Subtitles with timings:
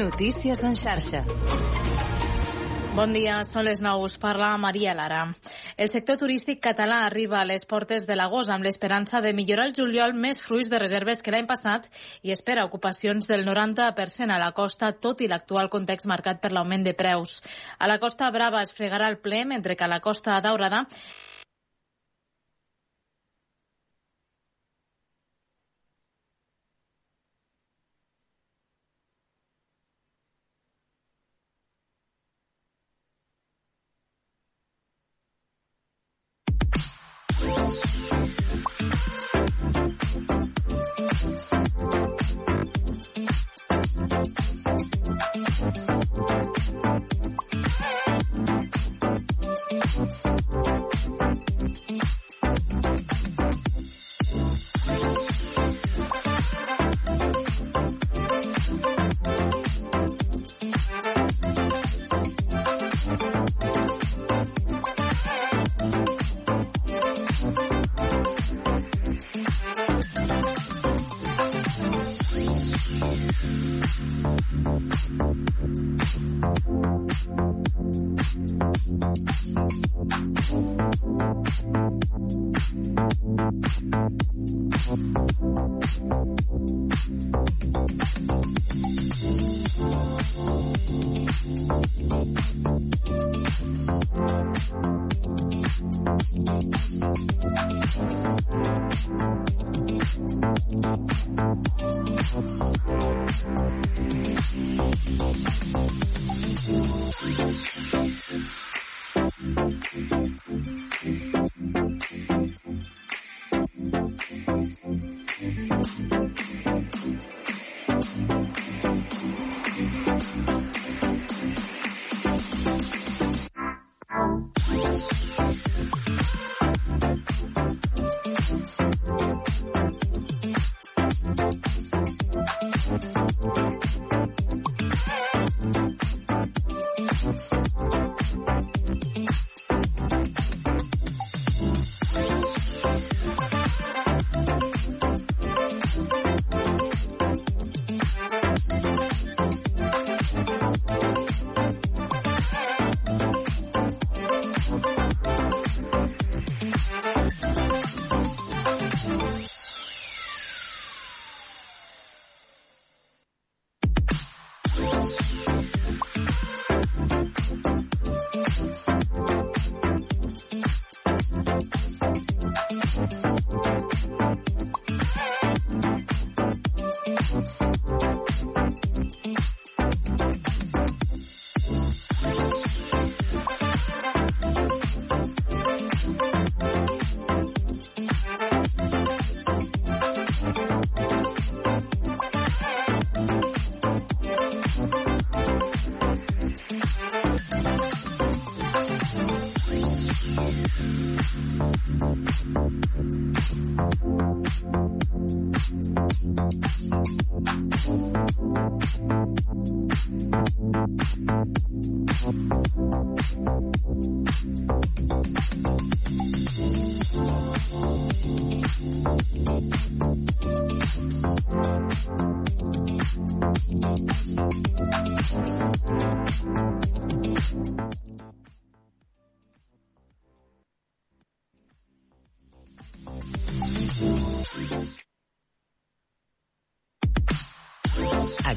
[0.00, 1.18] Notícies en xarxa.
[2.96, 5.26] Bon dia, són les 9, us parla Maria Lara.
[5.76, 9.76] El sector turístic català arriba a les portes de l'agost amb l'esperança de millorar el
[9.76, 11.90] juliol més fruits de reserves que l'any passat
[12.24, 16.88] i espera ocupacions del 90% a la costa, tot i l'actual context marcat per l'augment
[16.88, 17.42] de preus.
[17.78, 20.86] A la Costa Brava es fregarà el ple, mentre que a la Costa Daurada
[45.20, 45.60] Thank
[51.20, 51.29] you.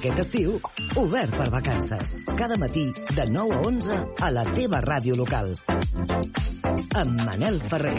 [0.04, 0.58] Aquest estiu,
[1.00, 2.10] obert per vacances.
[2.36, 2.84] Cada matí,
[3.16, 5.54] de 9 a 11, a la teva ràdio local.
[7.00, 7.96] Amb Manel Ferrer.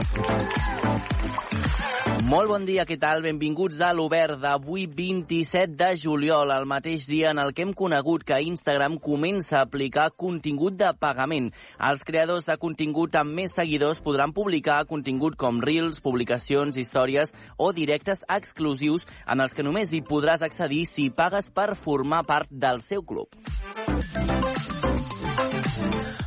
[2.24, 3.20] Molt bon dia, què tal?
[3.20, 8.24] Benvinguts a l'Obert d'avui 27 de juliol, el mateix dia en el que hem conegut
[8.24, 11.50] que Instagram comença a aplicar contingut de pagament.
[11.76, 17.74] Els creadors de contingut amb més seguidors podran publicar contingut com Reels, publicacions, històries o
[17.76, 22.80] directes exclusius en els que només hi podràs accedir si pagues per formar part del
[22.88, 23.28] seu club.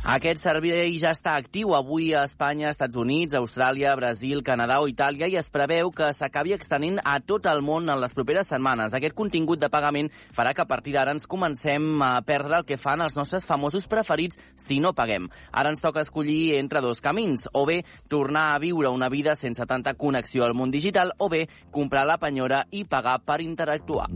[0.08, 5.26] Aquest servei ja està actiu avui a Espanya, Estats Units, Austràlia, Brasil, Canadà o Itàlia
[5.28, 8.96] i es preveu que s'acabi extenent a tot el món en les properes setmanes.
[8.96, 12.80] Aquest contingut de pagament farà que a partir d'ara ens comencem a perdre el que
[12.80, 15.28] fan els nostres famosos preferits si no paguem.
[15.52, 19.68] Ara ens toca escollir entre dos camins, o bé tornar a viure una vida sense
[19.68, 24.08] tanta connexió al món digital, o bé comprar la penyora i pagar per interactuar.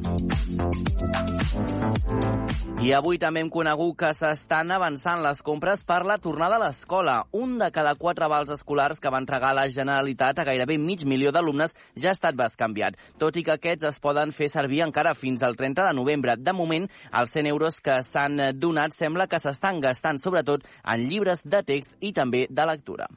[2.82, 7.16] I avui també hem conegut que s'estan avançant les compres per la tornada a l'escola.
[7.32, 11.32] Un de cada quatre vals escolars que va entregar la Generalitat a gairebé mig milió
[11.32, 15.42] d'alumnes ja ha estat bescanviat, tot i que aquests es poden fer servir encara fins
[15.42, 16.36] al 30 de novembre.
[16.36, 21.44] De moment, els 100 euros que s'han donat sembla que s'estan gastant sobretot en llibres
[21.44, 23.08] de text i també de lectura.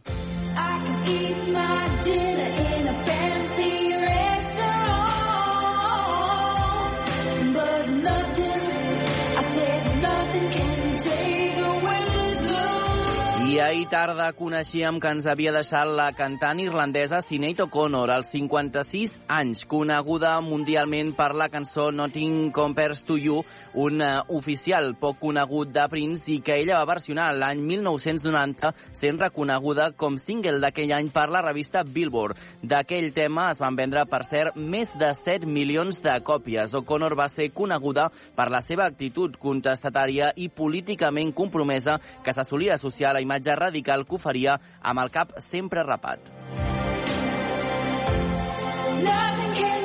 [0.56, 2.35] I can eat my dinner
[13.56, 19.14] I ahir tarda coneixíem que ens havia deixat la cantant irlandesa Sinead O'Connor, als 56
[19.32, 23.46] anys, coneguda mundialment per la cançó Nothing Compares to You,
[23.80, 29.22] un uh, oficial poc conegut de Prince i que ella va versionar l'any 1990, sent
[29.24, 32.36] reconeguda com single d'aquell any per la revista Billboard.
[32.60, 36.76] D'aquell tema es van vendre, per cert, més de 7 milions de còpies.
[36.76, 42.76] O'Connor va ser coneguda per la seva actitud contestatària i políticament compromesa que se solia
[42.76, 46.20] associar a la imatge imatge radical que oferia amb el cap sempre rapat.
[49.06, 49.85] Nothing can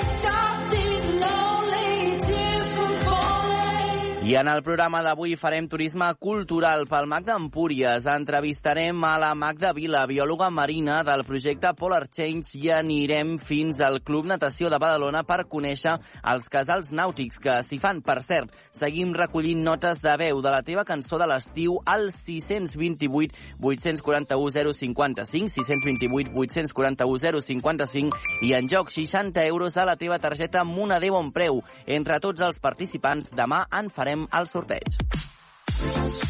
[4.30, 8.04] i en el programa d'avui farem turisme cultural pel MAC d'Empúries.
[8.06, 13.98] Entrevistarem a la Magda Vila, biòloga marina del projecte Polar Change i anirem fins al
[14.06, 15.96] Club Natació de Badalona per conèixer
[16.30, 18.04] els casals nàutics que s'hi fan.
[18.06, 23.34] Per cert, seguim recollint notes de veu de la teva cançó de l'estiu al 628
[23.58, 31.10] 841 055, 628 841 055 i en joc 60 euros a la teva targeta Moneder
[31.10, 31.64] Bon Preu.
[31.88, 34.98] Entre tots els participants, demà en farem jugarem al sorteig.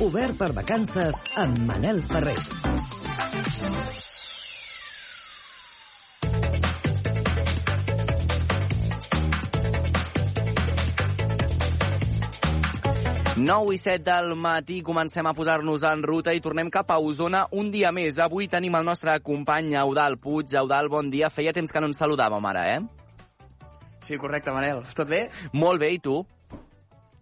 [0.01, 2.37] Obert per vacances amb Manel Ferrer.
[13.41, 17.47] Nou i set del matí comencem a posar-nos en ruta i tornem cap a Osona
[17.53, 18.19] un dia més.
[18.19, 20.53] Avui tenim el nostre company Eudal Puig.
[20.55, 21.31] Eudal, bon dia.
[21.31, 22.81] Feia temps que no ens saludàvem ara, eh?
[24.05, 24.85] Sí, correcte, Manel.
[24.95, 25.31] Tot bé?
[25.53, 26.21] Molt bé, i tu?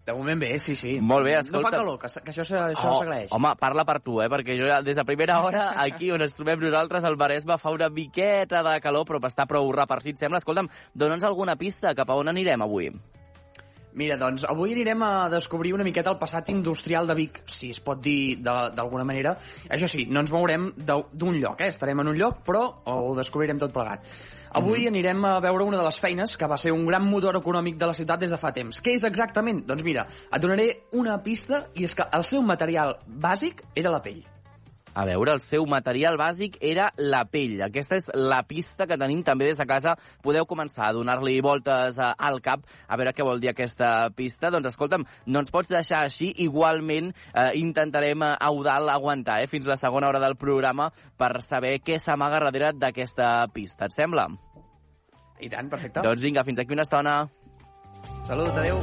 [0.08, 0.94] De moment bé, sí, sí.
[1.04, 1.60] Molt bé, escolta.
[1.60, 3.28] No fa calor, que, que això s'agraeix.
[3.28, 4.30] Oh, home, parla per tu, eh?
[4.32, 7.74] Perquè jo ja, des de primera hora, aquí on ens trobem nosaltres, al Maresme fa
[7.74, 10.40] una miqueta de calor, però està prou repartit, sembla.
[10.40, 12.88] Escolta'm, dona'ns alguna pista cap a on anirem avui.
[14.00, 17.82] Mira, doncs avui anirem a descobrir una miqueta el passat industrial de Vic, si es
[17.84, 19.36] pot dir d'alguna manera.
[19.68, 21.68] Això sí, no ens mourem d'un lloc, eh?
[21.74, 24.08] estarem en un lloc, però ho descobrirem tot plegat.
[24.56, 24.92] Avui mm.
[24.92, 27.90] anirem a veure una de les feines que va ser un gran motor econòmic de
[27.90, 28.80] la ciutat des de fa temps.
[28.80, 29.64] Què és exactament?
[29.68, 34.02] Doncs mira, et donaré una pista i és que el seu material bàsic era la
[34.04, 34.24] pell.
[34.98, 37.60] A veure, el seu material bàsic era la pell.
[37.68, 39.92] Aquesta és la pista que tenim també des de casa.
[40.24, 44.50] Podeu començar a donar-li voltes eh, al cap a veure què vol dir aquesta pista.
[44.50, 46.32] Doncs escolta'm, no ens pots deixar així.
[46.42, 51.30] Igualment eh, intentarem a eh, Eudal aguantar eh, fins la segona hora del programa per
[51.46, 53.86] saber què s'amaga darrere d'aquesta pista.
[53.86, 54.26] Et sembla?
[55.38, 56.02] I tant, perfecte.
[56.02, 57.20] Doncs vinga, fins aquí una estona.
[58.26, 58.82] Salut, adeu.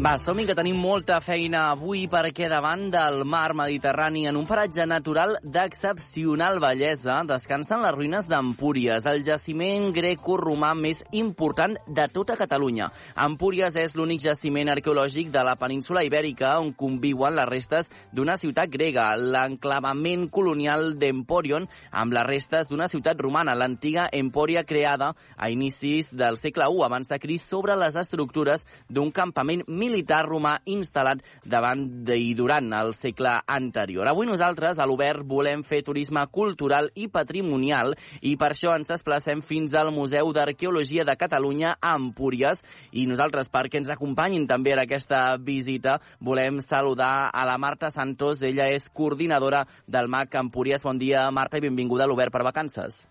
[0.00, 4.86] Va, som que tenim molta feina avui perquè davant del mar Mediterrani, en un paratge
[4.88, 12.86] natural d'excepcional bellesa, descansen les ruïnes d'Empúries, el jaciment greco-romà més important de tota Catalunya.
[13.26, 18.72] Empúries és l'únic jaciment arqueològic de la península ibèrica on conviuen les restes d'una ciutat
[18.72, 26.08] grega, l'enclavament colonial d'Emporion, amb les restes d'una ciutat romana, l'antiga Empòria creada a inicis
[26.08, 31.20] del segle I abans de Cris sobre les estructures d'un campament militar militar romà instal·lat
[31.44, 31.82] davant
[32.14, 34.06] i durant el segle anterior.
[34.08, 39.42] Avui nosaltres, a l'Obert, volem fer turisme cultural i patrimonial i per això ens desplacem
[39.42, 44.84] fins al Museu d'Arqueologia de Catalunya a Empúries i nosaltres, perquè ens acompanyin també en
[44.84, 48.42] aquesta visita, volem saludar a la Marta Santos.
[48.46, 50.86] Ella és coordinadora del MAC Empúries.
[50.86, 53.09] Bon dia, Marta, i benvinguda a l'Obert per Vacances.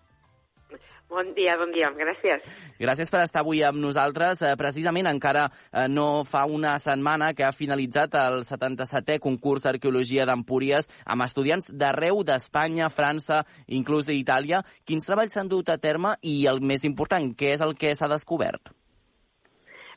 [1.10, 2.44] Bon dia, bon dia, gràcies.
[2.78, 4.44] Gràcies per estar avui amb nosaltres.
[4.46, 10.28] Eh, precisament encara eh, no fa una setmana que ha finalitzat el 77è concurs d'arqueologia
[10.30, 14.62] d'Empúries amb estudiants d'arreu d'Espanya, França, inclús d'Itàlia.
[14.86, 18.10] Quins treballs s'han dut a terme i, el més important, què és el que s'ha
[18.14, 18.70] descobert?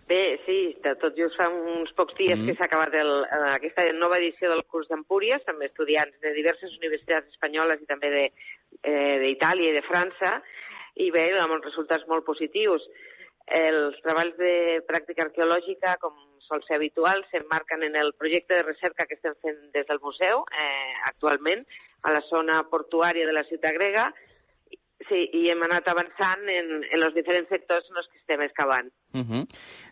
[0.09, 2.49] Bé, sí, de tot just fa uns pocs dies mm.
[2.49, 6.73] que s'ha acabat el, eh, aquesta nova edició del curs d'Empúries, amb estudiants de diverses
[6.81, 10.39] universitats espanyoles i també d'Itàlia eh, i de França,
[10.95, 12.85] i bé, amb uns resultats molt positius.
[13.59, 16.15] Els treballs de pràctica arqueològica, com
[16.47, 20.43] sol ser habitual, s'emmarquen en el projecte de recerca que estem fent des del museu
[20.51, 21.63] eh, actualment
[22.03, 24.09] a la zona portuària de la ciutat grega
[25.09, 28.91] Sí, i hem anat avançant en, en els diferents sectors en els que estem excavant.
[29.13, 29.41] Uh -huh.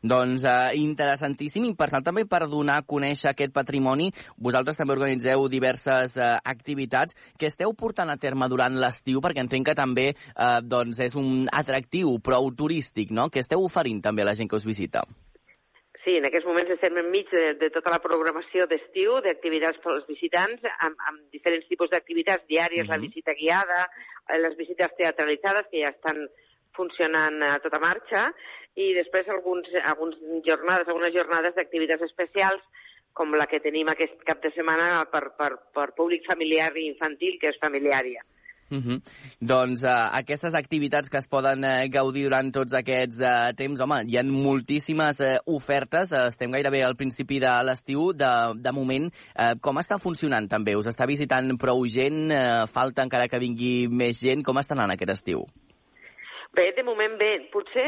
[0.02, 4.94] Doncs uh, interessantíssim i per tant també per donar a conèixer aquest patrimoni vosaltres també
[4.94, 10.14] organitzeu diverses uh, activitats que esteu portant a terme durant l'estiu perquè entenc que també
[10.14, 13.30] uh, doncs és un atractiu prou turístic, no?
[13.30, 15.04] que esteu oferint també a la gent que us visita.
[16.04, 20.08] Sí, en aquests moments estem enmig de, de tota la programació d'estiu, d'activitats per als
[20.10, 22.96] visitants, amb, amb diferents tipus d'activitats diàries, uh -huh.
[22.96, 23.86] la visita guiada,
[24.28, 26.28] eh, les visites teatralitzades, que ja estan
[26.74, 28.34] funcionant a tota marxa,
[28.76, 30.16] i després alguns, alguns
[30.46, 32.64] jornades, algunes jornades d'activitats especials,
[33.14, 37.38] com la que tenim aquest cap de setmana per, per, per públic familiar i infantil,
[37.40, 38.24] que és familiària.
[38.72, 39.02] Uh -huh.
[39.40, 44.04] Doncs uh, aquestes activitats que es poden uh, gaudir durant tots aquests uh, temps, home,
[44.08, 49.12] hi ha moltíssimes uh, ofertes, uh, estem gairebé al principi de l'estiu, de, de moment,
[49.36, 50.76] uh, com està funcionant també?
[50.76, 52.32] Us està visitant prou gent?
[52.32, 54.44] Uh, falta encara que vingui més gent?
[54.44, 55.44] Com està anant aquest estiu?
[56.54, 57.32] Bé, de moment bé.
[57.52, 57.88] Potser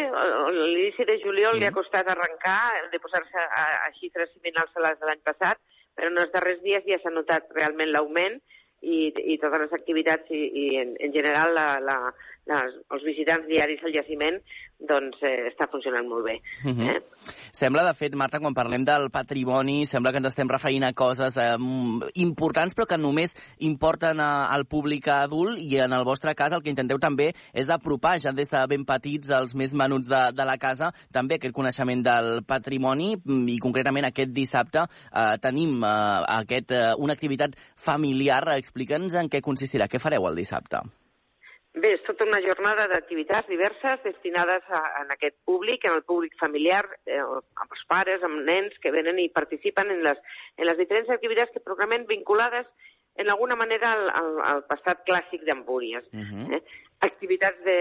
[0.52, 1.60] l'inici de juliol mm.
[1.60, 5.60] li ha costat arrencar, de posar-se a, a xifres similars a les de l'any passat,
[5.96, 8.40] però en els darrers dies ja s'ha notat realment l'augment
[8.84, 9.00] i,
[9.34, 11.98] i totes les activitats i, i en, en general la, la,
[12.52, 14.40] les, els visitants diaris al jaciment
[14.80, 16.40] doncs eh, està funcionant molt bé.
[16.64, 16.80] Uh mhm.
[16.80, 16.96] -huh.
[16.96, 17.02] eh?
[17.52, 21.38] Sembla, de fet, Marta, quan parlem del patrimoni, sembla que ens estem referint a coses
[21.38, 21.56] eh,
[22.16, 26.62] importants però que només importen a, al públic adult i en el vostre cas el
[26.62, 30.46] que intenteu també és apropar ja des de ben petits als més menuts de, de
[30.46, 33.16] la casa també aquest coneixement del patrimoni
[33.48, 38.44] i concretament aquest dissabte eh, tenim eh, aquest, eh, una activitat familiar.
[38.58, 40.84] Explica'ns en què consistirà, què fareu el dissabte?
[41.74, 46.36] Bé, és tota una jornada d'activitats diverses destinades a, a aquest públic, en el públic
[46.38, 50.20] familiar, eh, amb els pares, amb nens que venen i participen en les,
[50.58, 52.70] en les diferents activitats que programen vinculades
[53.18, 56.06] en alguna manera al, al, al passat clàssic d'Empúries.
[56.14, 56.54] Uh -huh.
[56.58, 56.62] eh?
[57.10, 57.80] Activitats de,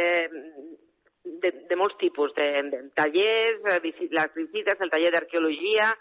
[1.24, 3.80] de, de molts tipus, de, de tallers, eh,
[4.10, 5.92] les visites, el taller d'arqueologia,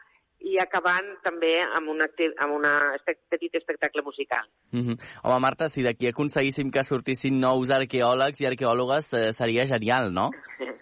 [0.47, 2.73] i acabant també amb un, amb una
[3.29, 4.47] petit espectacle musical.
[4.71, 4.97] Mm -hmm.
[5.23, 10.29] Home, Marta, si d'aquí aconseguíssim que sortissin nous arqueòlegs i arqueòlogues, eh, seria genial, no?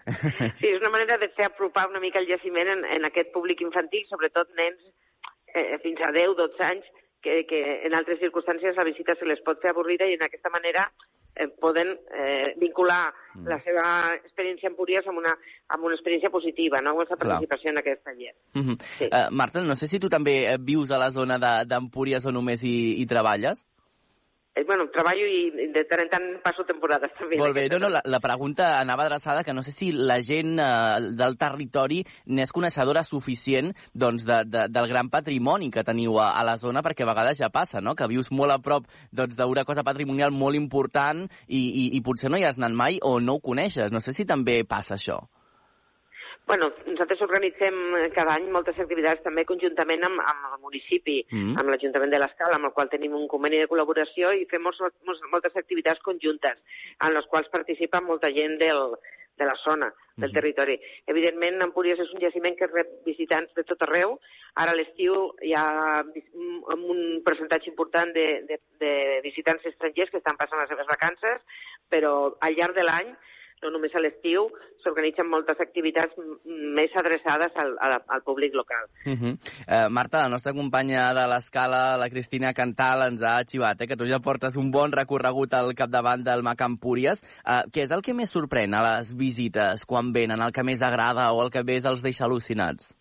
[0.59, 3.61] Sí, és una manera de fer apropar una mica el jaciment en, en aquest públic
[3.61, 4.79] infantil, sobretot nens
[5.53, 6.85] eh, fins a 10-12 anys,
[7.21, 10.49] que, que en altres circumstàncies la visita se les pot fer avorrida i en aquesta
[10.49, 10.91] manera
[11.35, 13.47] eh, poden eh, vincular mm.
[13.47, 13.85] la seva
[14.17, 15.33] experiència en Empúries amb una,
[15.67, 16.93] amb una experiència positiva, no?
[16.93, 17.73] amb aquesta participació Clar.
[17.73, 18.33] en aquest taller.
[18.53, 18.77] Mm -hmm.
[18.97, 19.05] sí.
[19.05, 22.31] uh, Marta, no sé si tu també eh, vius a la zona d'Empúries de, o
[22.31, 23.65] només hi, hi treballes?
[24.59, 27.37] Eh, bueno, treballo i de tant en tant passo temporades també.
[27.39, 30.59] Molt bé, no, no, la, la pregunta anava adreçada que no sé si la gent
[30.59, 36.33] eh, del territori n'és coneixedora suficient doncs, de, de, del gran patrimoni que teniu a,
[36.35, 39.39] a la zona, perquè a vegades ja passa, no?, que vius molt a prop doncs,
[39.39, 43.19] d'una cosa patrimonial molt important i, i, i potser no hi has anat mai o
[43.23, 43.93] no ho coneixes.
[43.95, 45.21] No sé si també passa això.
[46.49, 47.75] Bueno, nosaltres organitzem
[48.15, 51.51] cada any moltes activitats també conjuntament amb, amb el municipi, mm.
[51.61, 54.81] amb l'Ajuntament de l'Escala, amb el qual tenim un conveni de col·laboració i fem molts,
[55.05, 56.57] molts, moltes activitats conjuntes
[57.05, 58.97] en les quals participa molta gent del,
[59.37, 60.39] de la zona, del mm.
[60.39, 60.79] territori.
[61.13, 64.17] Evidentment, Empúries és un jaciment que rep visitants de tot arreu.
[64.57, 65.67] Ara a l'estiu hi ha
[66.01, 71.45] un percentatge important de, de, de visitants estrangers que estan passant les seves vacances,
[71.93, 73.13] però al llarg de l'any
[73.63, 74.47] no només a l'estiu,
[74.83, 78.87] s'organitzen moltes activitats més adreçades al, al, al públic local.
[79.05, 79.33] Uh -huh.
[79.35, 83.97] uh, Marta, la nostra companya de l'escala, la Cristina Cantal, ens ha arxivat, eh, que
[83.97, 87.21] tu ja portes un bon recorregut al capdavant del Mac Empúries.
[87.45, 90.81] Uh, què és el que més sorprèn a les visites quan venen, el que més
[90.81, 92.95] agrada o el que més els deixa al·lucinats?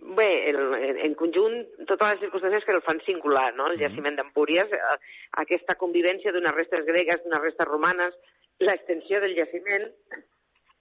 [0.00, 0.58] Bé, el,
[1.04, 1.54] en conjunt,
[1.86, 3.68] totes les circumstàncies que el fan singular, no?
[3.70, 4.96] El jaciment d'Empúries, eh,
[5.42, 8.16] aquesta convivència d'unes restes gregues, d'unes restes romanes,
[8.60, 9.88] l'extensió del jaciment,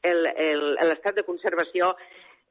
[0.03, 1.93] l'estat de conservació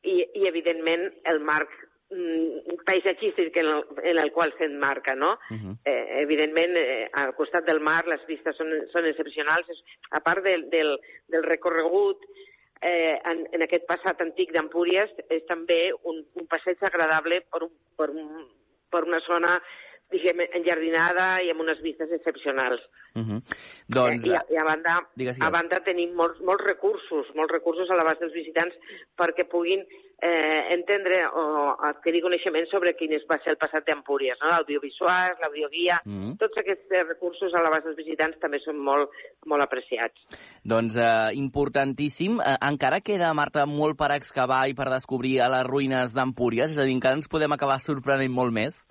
[0.02, 1.72] i, i, evidentment, el marc
[2.12, 5.32] mm, paisatgístic en el, en el qual s'enmarca, no?
[5.50, 5.74] Uh -huh.
[5.84, 9.66] eh, evidentment, eh, al costat del mar les vistes són, són excepcionals,
[10.10, 12.24] a part del, del, del recorregut
[12.80, 17.72] eh, en, en aquest passat antic d'Empúries, és també un, un passeig agradable per, un,
[17.96, 18.46] per, un,
[18.90, 19.60] per una zona
[20.12, 22.80] diguem, enjardinada i amb unes vistes excepcionals.
[23.14, 23.40] Uh -huh.
[23.88, 25.40] doncs, I, I a banda, digues, digues.
[25.40, 28.74] a banda tenim molts, molts recursos, molts recursos a l'abast dels visitants
[29.16, 29.80] perquè puguin
[30.20, 34.48] eh, entendre o adquirir coneixement sobre quin va ser el passat d'Empúries, no?
[34.48, 36.36] l'audiovisual, l'audioguia, uh -huh.
[36.38, 39.10] tots aquests recursos a l'abast dels visitants també són molt,
[39.46, 40.18] molt apreciats.
[40.64, 42.40] Doncs eh, importantíssim.
[42.40, 46.78] Eh, encara queda, Marta, molt per excavar i per descobrir a les ruïnes d'Empúries, és
[46.78, 48.84] a dir, encara ens podem acabar sorprenent molt més?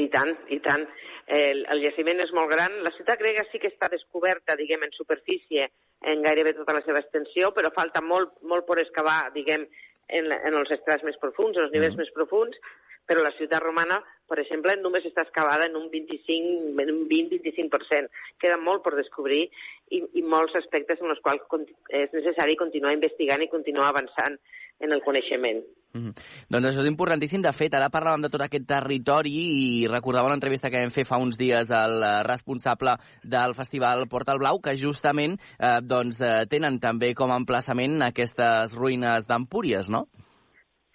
[0.00, 0.86] I tant, i tant.
[1.28, 2.78] El, el jaciment és molt gran.
[2.84, 5.68] La ciutat grega sí que està descoberta, diguem, en superfície
[6.12, 9.66] en gairebé tota la seva extensió, però falta molt, molt per excavar, diguem,
[10.08, 12.02] en, en els estrats més profuns, en els nivells mm.
[12.02, 12.58] més profuns,
[13.06, 18.08] però la ciutat romana, per exemple, només està excavada en un 25, en un 20-25%.
[18.40, 19.44] Queda molt per descobrir
[19.90, 21.44] i, i molts aspectes en els quals
[21.90, 24.38] és necessari continuar investigant i continuar avançant
[24.82, 25.62] en el coneixement.
[25.92, 26.14] Mm -hmm.
[26.48, 27.42] Doncs això és importantíssim.
[27.42, 31.04] De fet, ara parlàvem de tot aquest territori i recordava una entrevista que vam fer
[31.04, 36.80] fa uns dies al responsable del festival Portal Blau, que justament eh, doncs, eh, tenen
[36.80, 40.08] també com a emplaçament aquestes ruïnes d'Empúries, no?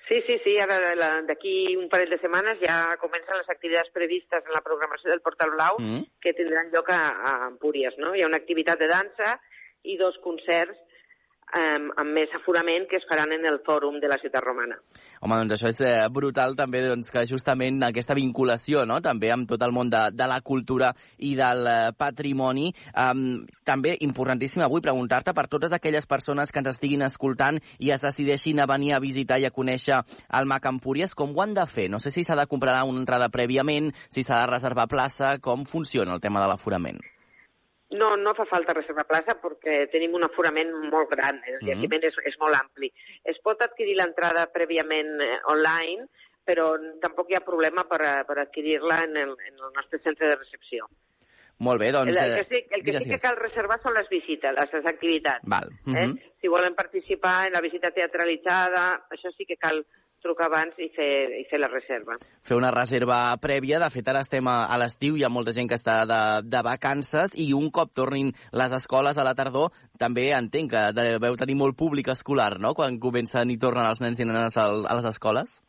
[0.07, 0.55] Sí, sí, sí.
[0.63, 0.77] Ara
[1.27, 5.51] d'aquí un parell de setmanes ja comencen les activitats previstes en la programació del Portal
[5.55, 7.95] Blau mm que tindran lloc a, a Empúries.
[8.01, 8.13] No?
[8.15, 9.37] Hi ha una activitat de dansa
[9.87, 10.75] i dos concerts
[11.55, 14.77] um, amb més aforament que es faran en el fòrum de la ciutat romana.
[15.21, 18.99] Home, doncs això és eh, brutal també doncs, que justament aquesta vinculació no?
[19.01, 22.69] també amb tot el món de, de la cultura i del eh, patrimoni.
[22.93, 28.03] Um, també importantíssim avui preguntar-te per totes aquelles persones que ens estiguin escoltant i es
[28.03, 30.01] decideixin a venir a visitar i a conèixer
[30.37, 31.89] el Mac Empúries, com ho han de fer?
[31.91, 35.65] No sé si s'ha de comprar una entrada prèviament, si s'ha de reservar plaça, com
[35.65, 37.01] funciona el tema de l'aforament?
[37.95, 42.03] No, no fa falta reservar plaça perquè tenim un aforament molt gran, el mm -hmm.
[42.03, 42.91] és, és molt ampli.
[43.23, 46.07] Es pot adquirir l'entrada prèviament eh, online,
[46.43, 50.35] però tampoc hi ha problema per, per adquirir-la en, el, en el nostre centre de
[50.35, 50.87] recepció.
[51.59, 52.15] Molt bé, doncs...
[52.15, 55.43] El, el que sí, el que, sí que cal reservar són les visites, les activitats.
[55.43, 55.71] Val.
[55.85, 56.17] Mm -hmm.
[56.17, 56.33] eh?
[56.41, 59.85] Si volen participar en la visita teatralitzada, això sí que cal
[60.27, 61.09] trucar abans i fer,
[61.39, 62.19] i fer la reserva.
[62.43, 63.79] Fer una reserva prèvia.
[63.79, 66.63] De fet, ara estem a, a l'estiu, hi ha molta gent que està de, de
[66.67, 71.55] vacances i un cop tornin les escoles a la tardor, també entenc que deveu tenir
[71.59, 75.09] molt públic escolar, no?, quan comencen i tornen els nens i nenes a, a les
[75.15, 75.61] escoles.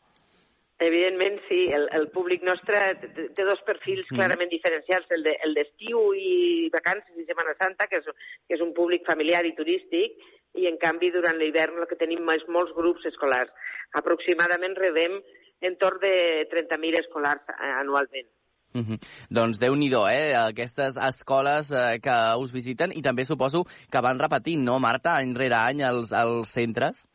[0.79, 1.65] Evidentment, sí.
[1.75, 4.15] El, el públic nostre té dos perfils mm.
[4.15, 5.25] clarament diferenciats, el
[5.57, 8.07] d'estiu de, el i vacances i Setmana Santa, que és,
[8.47, 10.15] que és un públic familiar i turístic,
[10.57, 13.51] i en canvi durant l'hivern el que tenim és molts grups escolars.
[13.99, 15.19] Aproximadament rebem
[15.61, 18.27] entorn de 30.000 escolars eh, anualment.
[18.73, 18.97] Mm -hmm.
[19.29, 20.35] Doncs déu nhi eh?
[20.37, 25.33] Aquestes escoles eh, que us visiten i també suposo que van repetint, no, Marta, any
[25.35, 27.07] rere any als, als centres?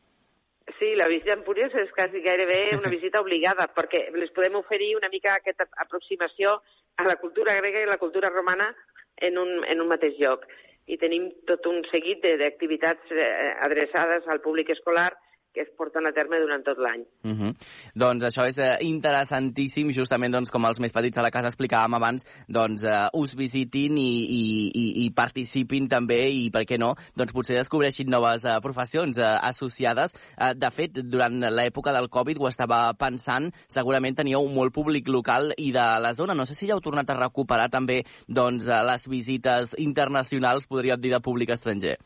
[0.78, 4.96] Sí, la visita a Empúries és quasi gairebé una visita obligada, perquè les podem oferir
[4.96, 6.60] una mica aquesta aproximació
[6.96, 8.74] a la cultura grega i la cultura romana
[9.16, 10.46] en un, en un mateix lloc
[10.86, 13.28] i tenim tot un seguit d'activitats eh,
[13.66, 15.10] adreçades al públic escolar
[15.54, 17.04] que es porten a terme durant tot l'any.
[17.22, 17.40] Uh mhm.
[17.40, 17.54] -huh.
[17.94, 21.94] Doncs això és eh, interessantíssim, justament doncs, com els més petits a la casa explicàvem
[21.94, 26.94] abans, doncs eh, us visitin i, i, i, i participin també i, per què no,
[27.14, 30.12] doncs potser descobreixin noves eh, professions eh, associades.
[30.36, 35.52] Eh, de fet, durant l'època del Covid ho estava pensant, segurament teníeu molt públic local
[35.56, 36.34] i de la zona.
[36.34, 41.00] No sé si ja heu tornat a recuperar també doncs, eh, les visites internacionals, podríem
[41.00, 41.98] dir, de públic estranger.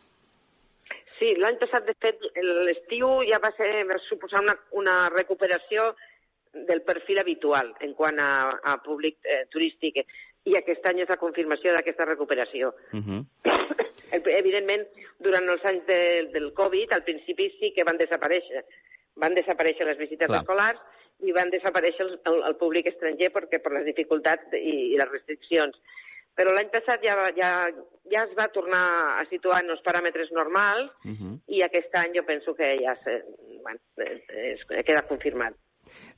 [1.19, 2.23] Sí, l'any passat, de fet,
[2.69, 5.93] l'estiu ja va, ser, va suposar una, una recuperació
[6.69, 8.31] del perfil habitual en quant a,
[8.73, 10.01] a públic eh, turístic
[10.49, 12.75] i aquest any és la confirmació d'aquesta recuperació.
[12.99, 13.25] Uh -huh.
[14.39, 14.87] Evidentment,
[15.19, 18.63] durant els anys de, del Covid, al principi sí que van desaparèixer.
[19.17, 20.41] Van desaparèixer les visites Clar.
[20.41, 20.81] escolars
[21.21, 25.11] i van desaparèixer el, el, el públic estranger perquè per les dificultats i, i les
[25.11, 25.77] restriccions
[26.39, 27.53] però l'any passat ja, ja,
[28.13, 28.85] ja es va tornar
[29.19, 31.33] a situar en els paràmetres normals uh -huh.
[31.57, 33.23] i aquest any jo penso que ja se,
[33.63, 34.23] bueno, es,
[34.53, 35.55] es, queda confirmat.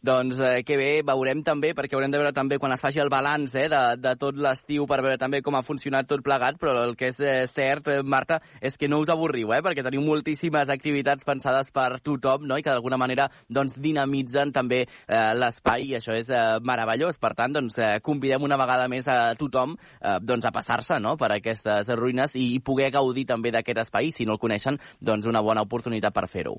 [0.01, 3.11] Doncs eh, que bé, veurem també, perquè haurem de veure també quan es faci el
[3.13, 6.73] balanç eh, de, de tot l'estiu per veure també com ha funcionat tot plegat, però
[6.87, 10.01] el que és eh, cert, eh, Marta, és que no us avorriu, eh, perquè teniu
[10.07, 12.57] moltíssimes activitats pensades per tothom no?
[12.57, 17.21] i que d'alguna manera doncs, dinamitzen també eh, l'espai i això és eh, meravellós.
[17.21, 21.19] Per tant, doncs, eh, convidem una vegada més a tothom eh, doncs, a passar-se no?
[21.21, 24.15] per aquestes ruïnes i, poder gaudir també d'aquest espai.
[24.17, 26.57] Si no el coneixen, doncs una bona oportunitat per fer-ho.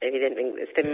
[0.00, 0.88] Evidentment, estem,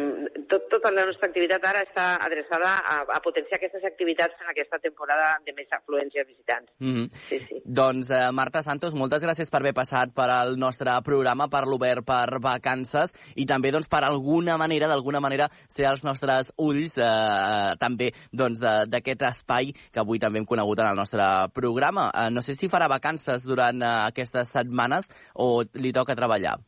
[0.51, 4.81] tot, tota la nostra activitat ara està adreçada a, a potenciar aquestes activitats en aquesta
[4.83, 6.73] temporada de més afluència de visitants.
[6.81, 7.07] Mm -hmm.
[7.29, 7.61] sí, sí.
[7.65, 12.05] Doncs, eh, Marta Santos, moltes gràcies per haver passat per al nostre programa, per l'Obert
[12.05, 17.77] per Vacances, i també doncs, per alguna manera, d'alguna manera, ser els nostres ulls eh,
[17.79, 21.23] també doncs, d'aquest espai que avui també hem conegut en el nostre
[21.55, 22.11] programa.
[22.15, 26.59] Eh, no sé si farà vacances durant eh, aquestes setmanes o li toca treballar.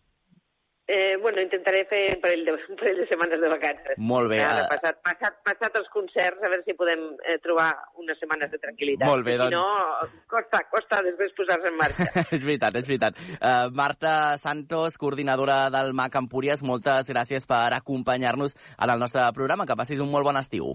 [0.91, 3.99] Eh, bueno, intentaré fer un parell, de, un parell de setmanes de vacances.
[4.01, 4.39] Molt bé.
[4.41, 7.67] Ara, passat, passat, passat els concerts, a veure si podem eh, trobar
[8.01, 9.05] unes setmanes de tranquil·litat.
[9.05, 9.53] Molt bé, doncs...
[9.53, 12.09] Si no, costa, costa després posar-se en marxa.
[12.39, 13.21] és veritat, és veritat.
[13.37, 19.69] Uh, Marta Santos, coordinadora del MAC Empúries, moltes gràcies per acompanyar-nos en el nostre programa.
[19.69, 20.73] Que passis un molt bon estiu.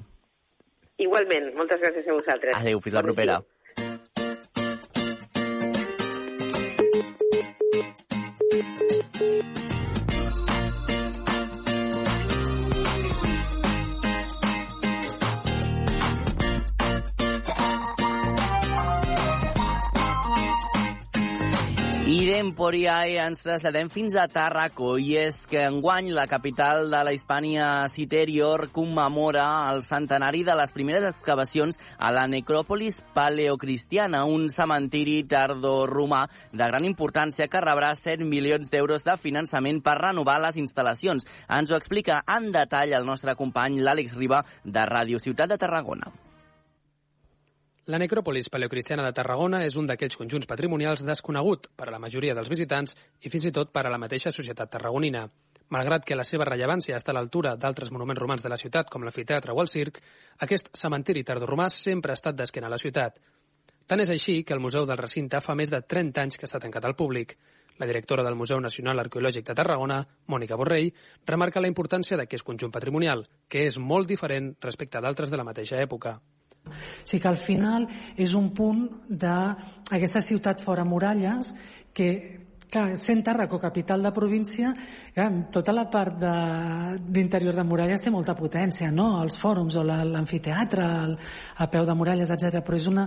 [1.02, 2.62] Igualment, moltes gràcies a vosaltres.
[2.62, 3.41] Adéu, fins la propera.
[3.41, 3.62] Estiu.
[22.33, 27.67] Emporiae ens traslladem fins a Tàrraco i és que enguany la capital de la Hispània
[27.93, 36.23] Citerior commemora el centenari de les primeres excavacions a la necròpolis paleocristiana, un cementiri tardoromà
[36.49, 41.29] de gran importància que rebrà 7 milions d'euros de finançament per renovar les instal·lacions.
[41.53, 46.09] Ens ho explica en detall el nostre company l'Àlex Riba de Ràdio Ciutat de Tarragona.
[47.91, 52.35] La necròpolis paleocristiana de Tarragona és un d'aquells conjunts patrimonials desconegut per a la majoria
[52.37, 55.25] dels visitants i fins i tot per a la mateixa societat tarragonina.
[55.75, 59.03] Malgrat que la seva rellevància està a l'altura d'altres monuments romans de la ciutat, com
[59.03, 59.99] l'anfiteatre o el circ,
[60.39, 63.19] aquest cementiri tardoromà sempre ha estat d'esquena a la ciutat.
[63.85, 66.61] Tant és així que el Museu del Recinte fa més de 30 anys que està
[66.63, 67.35] tancat al públic.
[67.79, 70.93] La directora del Museu Nacional Arqueològic de Tarragona, Mònica Borrell,
[71.27, 75.81] remarca la importància d'aquest conjunt patrimonial, que és molt diferent respecte d'altres de la mateixa
[75.83, 76.21] època.
[76.67, 76.73] O
[77.04, 81.54] sigui que al final és un punt d'aquesta ciutat fora muralles
[81.93, 82.10] que
[82.73, 84.71] Clar, sent Tàrraco, capital de província,
[85.13, 89.19] clar, tota la part d'interior de, de muralles té molta potència, no?
[89.21, 90.88] Els fòrums o l'amfiteatre,
[91.54, 92.63] a peu de muralles, etc.
[92.65, 93.06] Però és, una,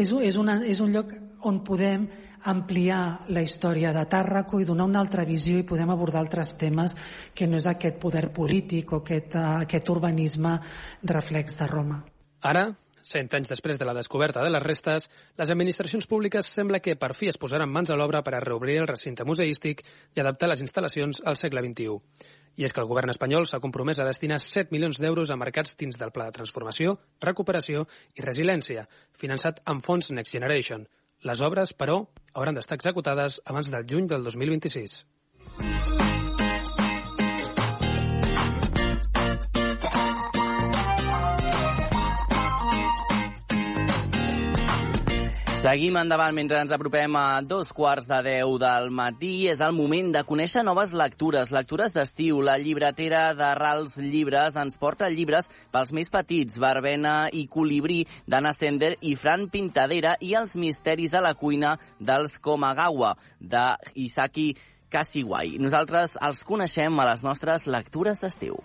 [0.00, 1.12] és, és, una, és un lloc
[1.44, 2.08] on podem
[2.48, 6.96] ampliar la història de Tàrraco i donar una altra visió i podem abordar altres temes
[7.36, 10.56] que no és aquest poder polític o aquest, aquest urbanisme
[11.04, 12.00] reflex de Roma.
[12.48, 12.70] Ara,
[13.02, 17.12] Cent anys després de la descoberta de les restes, les administracions públiques sembla que per
[17.18, 19.82] fi es posaran mans a l'obra per a reobrir el recinte museístic
[20.14, 21.98] i adaptar les instal·lacions al segle XXI.
[22.56, 25.74] I és que el govern espanyol s'ha compromès a destinar 7 milions d'euros a mercats
[25.80, 28.86] dins del Pla de Transformació, Recuperació i Resiliència,
[29.18, 30.86] finançat amb fons Next Generation.
[31.26, 32.02] Les obres, però,
[32.34, 35.02] hauran d'estar executades abans del juny del 2026.
[45.62, 49.46] Seguim endavant mentre ens apropem a dos quarts de deu del matí.
[49.46, 52.40] És el moment de conèixer noves lectures, lectures d'estiu.
[52.42, 58.50] La llibretera de Rals Llibres ens porta llibres pels més petits, Barbena i Colibrí, d'Anna
[58.56, 64.50] Sender i Fran Pintadera i els misteris de la cuina dels Komagawa, de Isaki.
[65.62, 68.58] Nosaltres els coneixem a les nostres lectures d'estiu.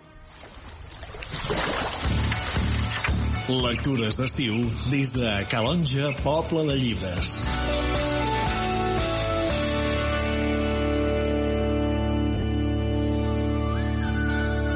[3.48, 4.58] Lectures d'estiu
[4.92, 7.30] des de Calonja, Poble de Llibres.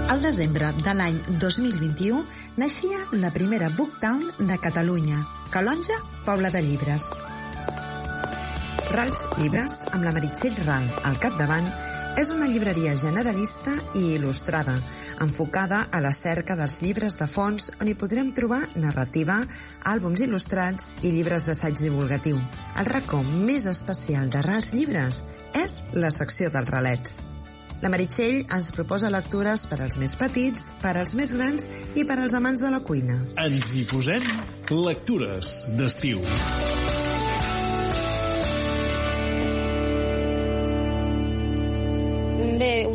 [0.08, 2.24] Al desembre de l'any 2021
[2.56, 5.20] naixia la primera Booktown de Catalunya,
[5.52, 7.12] Calonja, Poble de Llibres.
[8.88, 11.68] Rals Llibres, amb la Meritxell Ral al capdavant,
[12.18, 14.74] és una llibreria generalista i il·lustrada,
[15.24, 19.38] enfocada a la cerca dels llibres de fons on hi podrem trobar narrativa,
[19.88, 22.38] àlbums il·lustrats i llibres d'assaig divulgatiu.
[22.76, 25.22] El racó més especial de Rals Llibres
[25.56, 27.20] és la secció dels relets.
[27.82, 31.66] La Meritxell ens proposa lectures per als més petits, per als més grans
[31.98, 33.22] i per als amants de la cuina.
[33.42, 34.28] Ens hi posem
[34.72, 36.22] lectures d'estiu.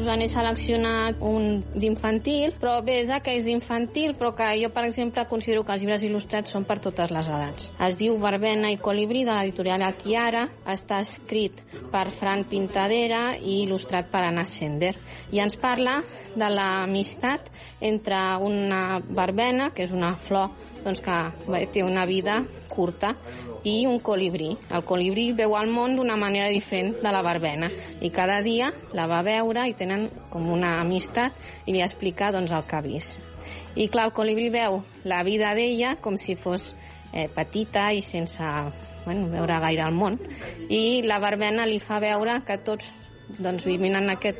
[0.07, 5.65] N'he seleccionat un d'infantil, però bé, és aquells d'infantil, però que jo, per exemple, considero
[5.67, 7.67] que els llibres il·lustrats són per totes les edats.
[7.87, 11.59] Es diu Barbena i Colibrí, de l'editorial Akiara, està escrit
[11.91, 14.95] per Fran Pintadera i il·lustrat per Anna Sender.
[15.35, 15.99] I ens parla
[16.37, 23.13] de l'amistat entre una barbena, que és una flor doncs, que té una vida curta,
[23.67, 24.53] i un colibrí.
[24.71, 27.69] El colibrí veu el món d'una manera diferent de la barbena
[28.01, 32.53] i cada dia la va veure i tenen com una amistat i li explica doncs,
[32.55, 33.17] el que ha vist.
[33.75, 36.71] I clar, el colibrí veu la vida d'ella com si fos
[37.13, 38.43] eh, petita i sense
[39.05, 40.17] bueno, veure gaire el món
[40.69, 42.87] i la barbena li fa veure que tots
[43.37, 44.39] doncs, vivim en aquest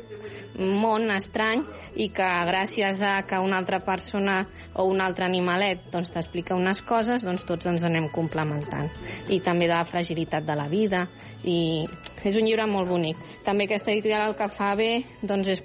[0.58, 1.64] món estrany
[1.98, 4.38] i que gràcies a que una altra persona
[4.78, 8.90] o un altre animalet doncs, t'explica unes coses, doncs tots ens anem complementant.
[9.28, 11.06] I també de la fragilitat de la vida.
[11.42, 11.86] I
[12.22, 13.18] és un llibre molt bonic.
[13.46, 15.64] També aquesta editorial el que fa bé doncs, és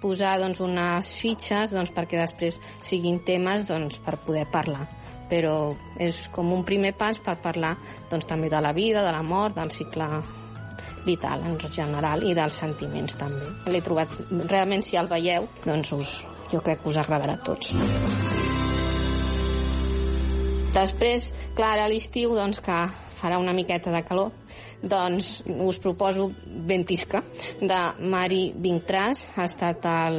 [0.00, 4.86] posar doncs, unes fitxes doncs, perquè després siguin temes doncs, per poder parlar
[5.24, 7.72] però és com un primer pas per parlar
[8.10, 10.06] doncs, també de la vida, de la mort, del cicle
[11.06, 13.48] vital en general i dels sentiments també.
[13.70, 14.12] L'he trobat,
[14.50, 16.16] realment si el veieu, doncs us,
[16.52, 17.74] jo crec que us agradarà a tots.
[20.74, 22.78] Després, clar, a l'estiu, doncs que
[23.20, 24.32] farà una miqueta de calor,
[24.82, 27.22] doncs us proposo Ventisca,
[27.60, 30.18] de Mari Vintràs, ha estat el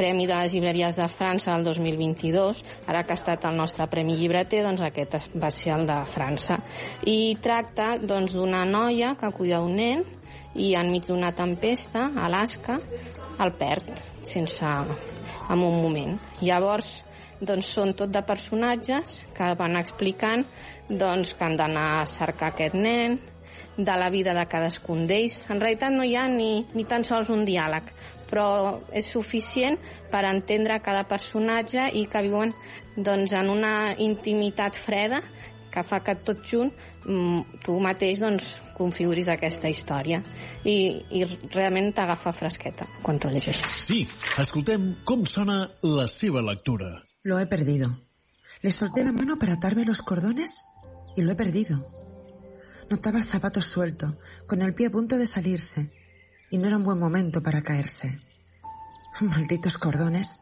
[0.00, 2.62] Premi de les Llibreries de França del 2022.
[2.88, 6.56] Ara que ha estat el nostre Premi Llibreter, doncs aquest va ser el de França.
[7.04, 10.06] I tracta doncs, d'una noia que cuida d'un nen
[10.56, 12.78] i enmig d'una tempesta, Alaska,
[13.44, 13.92] el perd
[14.24, 16.16] sense en un moment.
[16.40, 16.94] Llavors,
[17.44, 20.46] doncs són tot de personatges que van explicant
[20.88, 23.20] doncs, que han d'anar a cercar aquest nen,
[23.76, 25.36] de la vida de cadascun d'ells.
[25.48, 27.92] En realitat no hi ha ni, ni tan sols un diàleg,
[28.30, 29.78] però és suficient
[30.10, 32.54] per entendre cada personatge i que viuen
[32.96, 35.20] doncs, en una intimitat freda
[35.70, 36.72] que fa que tot junt
[37.04, 38.48] mm, tu mateix doncs,
[38.80, 40.22] configuris aquesta història
[40.64, 40.76] i,
[41.12, 43.76] i realment t'agafa fresqueta quan t'ho llegeixes.
[43.86, 44.02] Sí,
[44.40, 46.94] escoltem com sona la seva lectura.
[47.22, 47.92] Lo he perdido.
[48.62, 50.64] Le solté la mano para atarme los cordones
[51.16, 51.78] y lo he perdido.
[52.90, 55.92] Notaba el zapato suelto, con el pie a punto de salirse
[56.50, 58.20] y no era un buen momento para caerse.
[59.20, 60.40] Malditos cordones.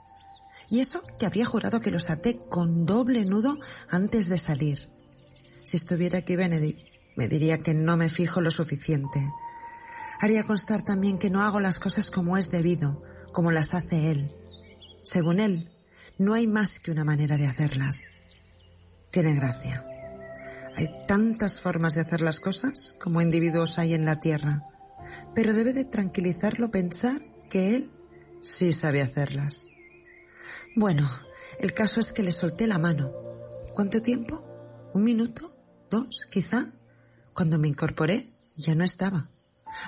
[0.70, 4.88] Y eso que había jurado que los até con doble nudo antes de salir.
[5.62, 6.80] Si estuviera aquí Benedict,
[7.16, 9.20] me diría que no me fijo lo suficiente.
[10.20, 14.34] Haría constar también que no hago las cosas como es debido, como las hace él.
[15.04, 15.70] Según él,
[16.18, 18.02] no hay más que una manera de hacerlas.
[19.10, 19.86] Tiene gracia.
[20.74, 24.64] Hay tantas formas de hacer las cosas como individuos hay en la Tierra
[25.38, 27.92] pero debe de tranquilizarlo pensar que él
[28.40, 29.68] sí sabe hacerlas.
[30.74, 31.08] Bueno,
[31.60, 33.12] el caso es que le solté la mano.
[33.72, 34.42] ¿Cuánto tiempo?
[34.94, 35.52] ¿Un minuto?
[35.92, 36.26] ¿Dos?
[36.28, 36.72] Quizá.
[37.36, 39.30] Cuando me incorporé, ya no estaba.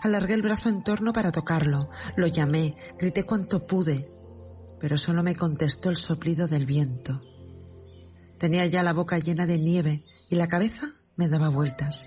[0.04, 1.90] Alargué el brazo en torno para tocarlo.
[2.14, 4.06] Lo llamé, grité cuanto pude,
[4.78, 7.22] pero solo me contestó el soplido del viento.
[8.38, 12.06] Tenía ya la boca llena de nieve y la cabeza me daba vueltas.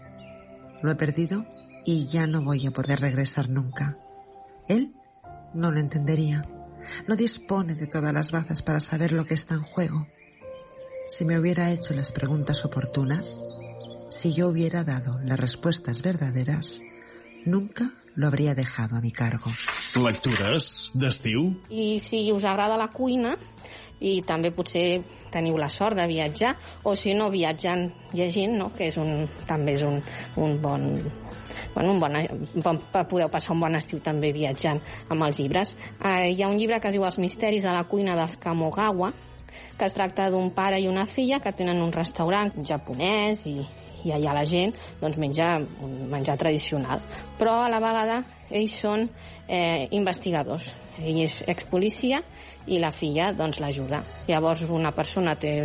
[0.82, 1.46] Lo he perdido
[1.86, 3.98] y ya no voy a poder regresar nunca.
[4.68, 4.94] Él
[5.54, 6.44] no lo entendería.
[7.08, 10.08] No dispone de todas las bazas para saber lo que está en juego.
[11.10, 13.42] Si me hubiera hecho las preguntas oportunas,
[14.10, 16.82] si yo hubiera dado las respuestas verdaderas,
[17.46, 19.52] nunca lo habría dejado a mi cargo.
[19.96, 21.62] Lectures d'estiu?
[21.70, 23.36] I si us agrada la cuina,
[24.04, 25.02] i també potser
[25.34, 28.70] teniu la sort de viatjar, o si no, viatjant llegint, no?
[28.76, 30.02] que és un, també és un,
[30.38, 30.88] un bon
[31.74, 32.18] bueno, un bon,
[32.64, 35.76] bon, podeu passar un bon estiu també viatjant amb els llibres.
[36.00, 39.12] Eh, hi ha un llibre que es diu Els misteris de la cuina dels Kamogawa,
[39.78, 43.58] que es tracta d'un pare i una filla que tenen un restaurant japonès i,
[44.04, 47.02] i allà la gent doncs, menja un menjar tradicional.
[47.40, 48.22] Però a la vegada
[48.54, 49.08] ells són
[49.48, 50.74] eh, investigadors.
[51.02, 52.22] Ell és expolicia
[52.70, 54.04] i la filla doncs l'ajuda.
[54.30, 55.56] Llavors una persona té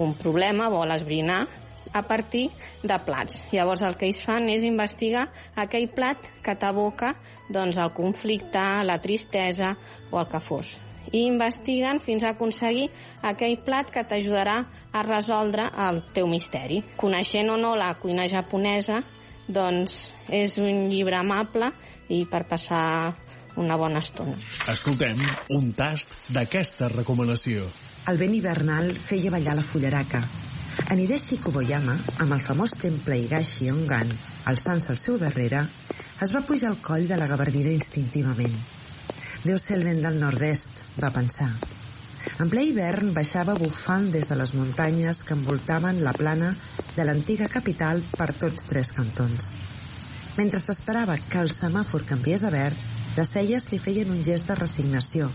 [0.00, 1.42] un problema, vol esbrinar
[1.92, 2.50] a partir
[2.82, 3.42] de plats.
[3.52, 7.14] Llavors el que ells fan és investigar aquell plat que t'aboca
[7.52, 9.76] doncs, el conflicte, la tristesa
[10.10, 10.76] o el que fos.
[11.12, 12.88] I investiguen fins a aconseguir
[13.26, 16.80] aquell plat que t'ajudarà a resoldre el teu misteri.
[16.96, 19.02] Coneixent o no la cuina japonesa,
[19.48, 21.72] doncs és un llibre amable
[22.08, 23.12] i per passar
[23.56, 24.38] una bona estona.
[24.72, 25.18] Escoltem
[25.52, 27.66] un tast d'aquesta recomanació.
[28.08, 30.22] El vent hivernal feia ballar la fullaraca,
[30.90, 34.10] en Hideshi Koboyama, amb el famós temple Higashi Ongan
[34.50, 35.62] alçant-se al seu darrere,
[36.22, 38.54] es va pujar al coll de la gavardina instintivament.
[39.42, 40.70] Deu ser el vent del nord-est,
[41.02, 41.50] va pensar.
[42.42, 46.52] En ple hivern baixava bufant des de les muntanyes que envoltaven la plana
[46.96, 49.50] de l'antiga capital per tots tres cantons.
[50.38, 52.78] Mentre s'esperava que el semàfor canviés a verd,
[53.16, 55.28] les celles li feien un gest de resignació,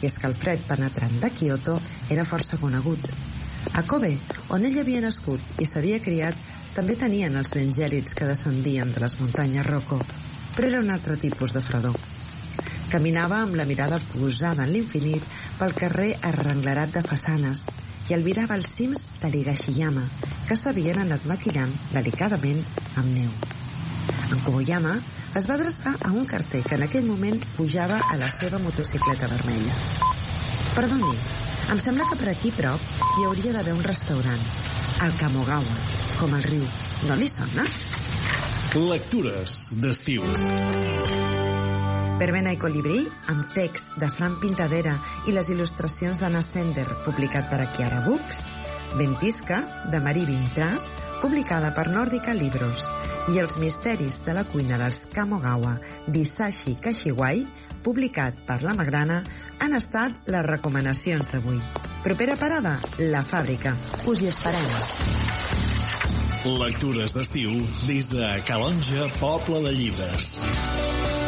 [0.00, 1.78] i és que el fred penetrant de Kyoto
[2.10, 3.04] era força conegut.
[3.72, 4.12] A Kobe,
[4.54, 6.36] on ell havia nascut i s'havia criat,
[6.74, 10.00] també tenien els vents gèlids que descendien de les muntanyes Rocco,
[10.56, 11.96] però era un altre tipus de fredor.
[12.90, 15.24] Caminava amb la mirada posada en l'infinit
[15.58, 17.64] pel carrer arrenglerat de façanes
[18.10, 20.04] i albirava els cims de l'Higashiyama,
[20.48, 22.60] que s'havien anat maquillant delicadament
[23.00, 23.32] amb neu.
[24.30, 24.98] En Koboyama
[25.38, 29.30] es va adreçar a un carter que en aquell moment pujava a la seva motocicleta
[29.30, 29.78] vermella.
[30.74, 31.16] Perdoni,
[31.72, 32.82] em sembla que per aquí prop
[33.18, 34.42] hi hauria d'haver un restaurant.
[35.04, 35.76] El Kamogawa,
[36.18, 36.64] com el riu.
[37.08, 37.64] No li sona?
[38.74, 40.24] Lectures d'estiu.
[42.18, 43.00] Verbena i colibrí,
[43.30, 44.94] amb text de Fran Pintadera
[45.28, 48.44] i les il·lustracions d'Anna Sender, publicat per Akiara Books,
[48.94, 50.90] Ventisca, de Marí Vintras,
[51.22, 52.86] publicada per Nòrdica Libros,
[53.32, 57.46] i Els misteris de la cuina dels Kamogawa, d'Isashi Kashiwai,
[57.84, 59.20] publicat per La Magrana,
[59.60, 61.60] han estat les recomanacions d'avui.
[62.04, 63.76] Propera parada, La Fàbrica.
[64.10, 64.72] Us hi esperem.
[66.44, 67.54] Lectures d'estiu
[67.88, 71.23] des de Calonja, Poble de Llibres.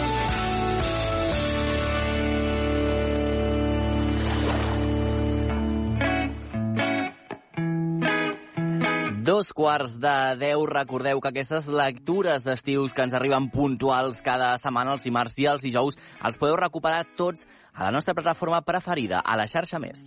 [9.36, 10.62] Dos quarts de deu.
[10.64, 15.64] Recordeu que aquestes lectures d'estius que ens arriben puntuals cada setmana, els dimarts i els
[15.66, 17.44] dijous, els podeu recuperar tots
[17.74, 20.06] a la nostra plataforma preferida, a la xarxa Més.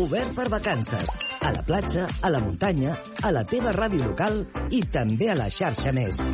[0.00, 1.18] Obert per vacances.
[1.44, 5.50] A la platja, a la muntanya, a la teva ràdio local i també a la
[5.52, 6.24] xarxa Més.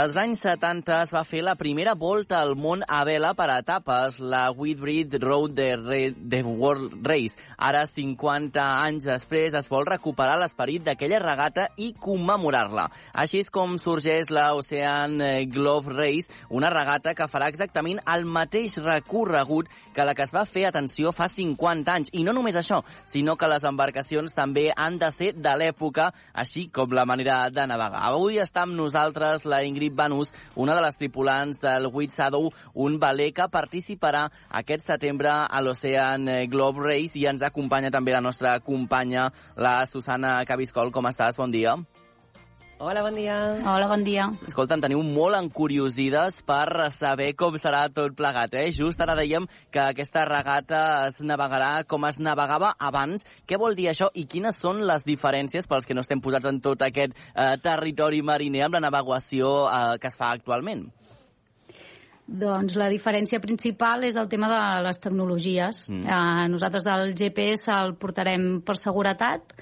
[0.00, 4.14] Als anys 70 es va fer la primera volta al món a vela per etapes,
[4.22, 7.36] la Whitbread Road de, Re de World Race.
[7.60, 12.86] Ara, 50 anys després, es vol recuperar l'esperit d'aquella regata i commemorar-la.
[13.12, 15.18] Així és com sorgeix la Ocean
[15.52, 20.46] Glove Race, una regata que farà exactament el mateix recorregut que la que es va
[20.48, 22.14] fer, atenció, fa 50 anys.
[22.16, 22.80] I no només això,
[23.12, 27.68] sinó que les embarcacions també han de ser de l'època, així com la manera de
[27.68, 28.06] navegar.
[28.14, 32.98] Avui està amb nosaltres la Ingrid Banús, una de les tripulants del White Shadow, un
[33.02, 34.26] veler que participarà
[34.62, 40.38] aquest setembre a l'Ocean Globe Race i ens acompanya també la nostra companya, la Susana
[40.46, 40.92] Cabiscol.
[40.92, 41.38] Com estàs?
[41.40, 41.76] Bon dia.
[42.80, 43.34] Hola, bon dia.
[43.60, 44.30] Hola, bon dia.
[44.48, 48.70] Escolta, em teniu molt encuriosides per saber com serà tot plegat, eh?
[48.72, 50.78] Just ara dèiem que aquesta regata
[51.10, 53.26] es navegarà com es navegava abans.
[53.44, 56.62] Què vol dir això i quines són les diferències pels que no estem posats en
[56.64, 60.86] tot aquest eh, territori mariner amb la navegació eh, que es fa actualment?
[62.30, 65.82] Doncs la diferència principal és el tema de les tecnologies.
[65.92, 66.08] Mm.
[66.08, 69.52] Eh, nosaltres el GPS el portarem per seguretat,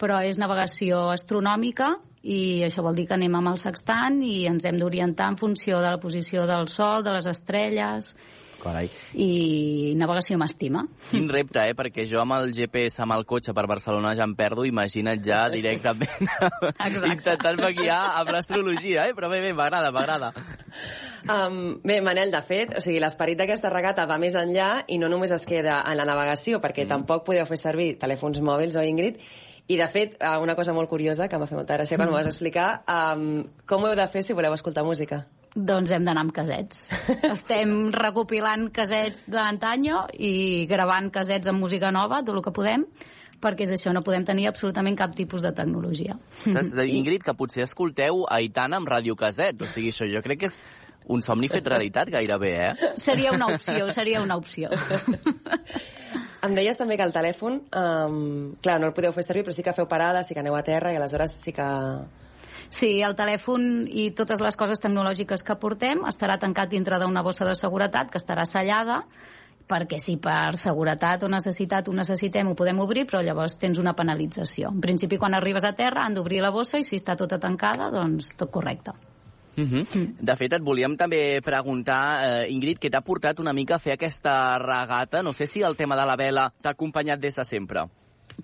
[0.00, 1.94] però és navegació astronòmica
[2.26, 5.78] i això vol dir que anem amb el sextant i ens hem d'orientar en funció
[5.78, 8.14] de la posició del Sol, de les estrelles
[8.62, 8.88] Carai.
[9.14, 10.82] i navegació m'estima.
[11.10, 11.76] Quin repte, eh?
[11.78, 15.44] Perquè jo amb el GPS amb el cotxe per Barcelona ja em perdo, imagina't ja
[15.52, 16.26] directament
[17.12, 19.14] intentant-me guiar amb l'astrologia, eh?
[19.14, 20.32] Però bé, bé, m'agrada, m'agrada.
[21.30, 25.10] Um, bé, Manel, de fet, o sigui, l'esperit d'aquesta regata va més enllà i no
[25.12, 26.94] només es queda en la navegació, perquè mm.
[26.96, 29.22] tampoc podeu fer servir telèfons mòbils o Ingrid,
[29.66, 32.12] i, de fet, eh, una cosa molt curiosa que m'ha fet molta gràcia quan mm.
[32.12, 35.24] m'ho vas explicar, um, com ho heu de fer si voleu escoltar música?
[35.56, 36.84] Doncs hem d'anar amb casets.
[37.34, 42.84] Estem recopilant casets d'antanyo i gravant casets amb música nova, tot el que podem,
[43.42, 46.18] perquè és això, no podem tenir absolutament cap tipus de tecnologia.
[46.44, 50.60] Saps, Ingrid, que potser escolteu Aitana amb radiocaset, o sigui, això jo crec que és
[51.12, 52.90] un somni fet realitat gairebé, eh?
[52.98, 54.70] Seria una opció, seria una opció.
[56.46, 58.18] Em deies també que el telèfon, um,
[58.62, 60.62] clar, no el podeu fer servir, però sí que feu parades, sí que aneu a
[60.66, 61.66] terra i aleshores sí que...
[62.72, 67.46] Sí, el telèfon i totes les coses tecnològiques que portem estarà tancat dintre d'una bossa
[67.46, 69.02] de seguretat que estarà sellada
[69.66, 73.96] perquè si per seguretat o necessitat ho necessitem ho podem obrir, però llavors tens una
[73.98, 74.70] penalització.
[74.70, 77.90] En principi, quan arribes a terra han d'obrir la bossa i si està tota tancada,
[77.94, 78.94] doncs tot correcte.
[79.56, 80.14] Uh -huh.
[80.20, 83.92] De fet, et volíem també preguntar, eh, Ingrid, què t'ha portat una mica a fer
[83.92, 85.22] aquesta regata?
[85.22, 87.88] No sé si el tema de la vela t'ha acompanyat des de sempre.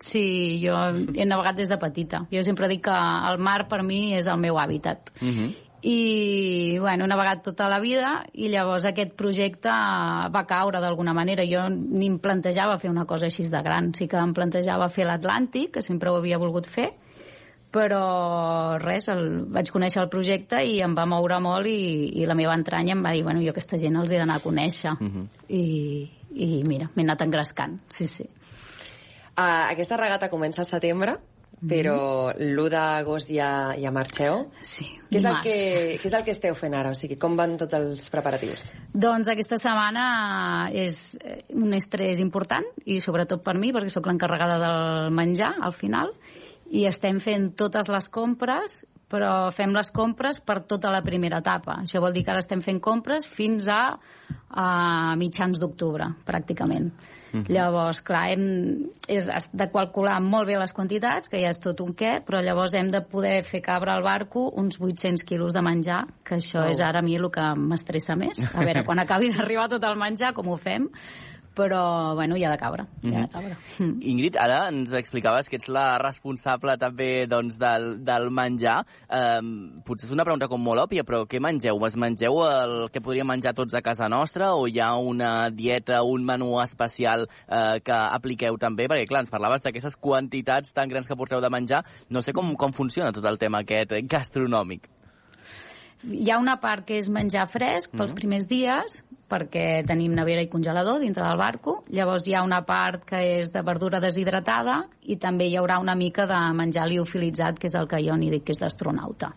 [0.00, 0.74] Sí, jo
[1.14, 2.26] he navegat des de petita.
[2.32, 2.90] Jo sempre dic que
[3.30, 5.10] el mar per mi és el meu hàbitat.
[5.20, 5.54] Uh -huh.
[5.82, 11.42] I, bueno, he navegat tota la vida i llavors aquest projecte va caure d'alguna manera.
[11.42, 13.92] Jo ni em plantejava fer una cosa així de gran.
[13.92, 16.92] Sí que em plantejava fer l'Atlàntic, que sempre ho havia volgut fer,
[17.72, 22.36] però res, el, vaig conèixer el projecte i em va moure molt i, i la
[22.38, 24.92] meva entranya em va dir, bueno, jo aquesta gent els he d'anar a conèixer.
[24.92, 25.26] Uh -huh.
[25.48, 25.64] I,
[26.34, 28.28] I mira, m'he anat engrescant, sí, sí.
[29.32, 31.16] Uh, aquesta regata comença al setembre,
[31.62, 34.50] però l'1 d'agost ja, ja marxeu.
[34.60, 35.56] Sí, Què és, el que,
[36.00, 36.90] què és el que esteu fent ara?
[36.90, 38.72] O sigui, com van tots els preparatius?
[38.92, 41.16] Doncs aquesta setmana és
[41.54, 46.12] un estrès important i sobretot per mi perquè sóc l'encarregada del menjar al final
[46.72, 48.80] i estem fent totes les compres
[49.12, 51.82] però fem les compres per tota la primera etapa.
[51.82, 53.82] Això vol dir que ara estem fent compres fins a,
[54.48, 54.68] a
[55.20, 56.88] mitjans d'octubre, pràcticament.
[57.32, 57.46] Mhm.
[57.48, 58.42] Llavors, clar, hem,
[59.08, 62.42] és, has de calcular molt bé les quantitats, que ja és tot un què, però
[62.44, 66.60] llavors hem de poder fer cabre al barco uns 800 quilos de menjar, que això
[66.60, 66.72] Wow.
[66.72, 68.40] és ara a mi el que m'estressa més.
[68.54, 70.88] A veure, quan acabi d'arribar tot el menjar, com ho fem?
[71.54, 72.86] Però, bueno, hi ha de cabre.
[73.04, 73.56] Hi ha de cabre.
[74.12, 78.78] Ingrid, ara ens explicaves que ets la responsable també doncs, del, del menjar.
[79.12, 81.76] Um, potser és una pregunta com molt òbvia, però què mengeu?
[81.84, 86.00] Es mengeu el que podríem menjar tots a casa nostra o hi ha una dieta,
[86.08, 88.88] un menú especial eh, que apliqueu també?
[88.88, 91.84] Perquè, clar, ens parlaves d'aquestes quantitats tan grans que porteu de menjar.
[92.08, 94.88] No sé com, com funciona tot el tema aquest eh, gastronòmic.
[96.02, 98.18] Hi ha una part que és menjar fresc pels Mhm.
[98.18, 101.78] primers dies, perquè tenim nevera i congelador dintre del barco.
[101.94, 105.96] Llavors hi ha una part que és de verdura deshidratada i també hi haurà una
[105.96, 109.32] mica de menjar liofilitzat, que és el que jo n'hi dic que és d'astronauta.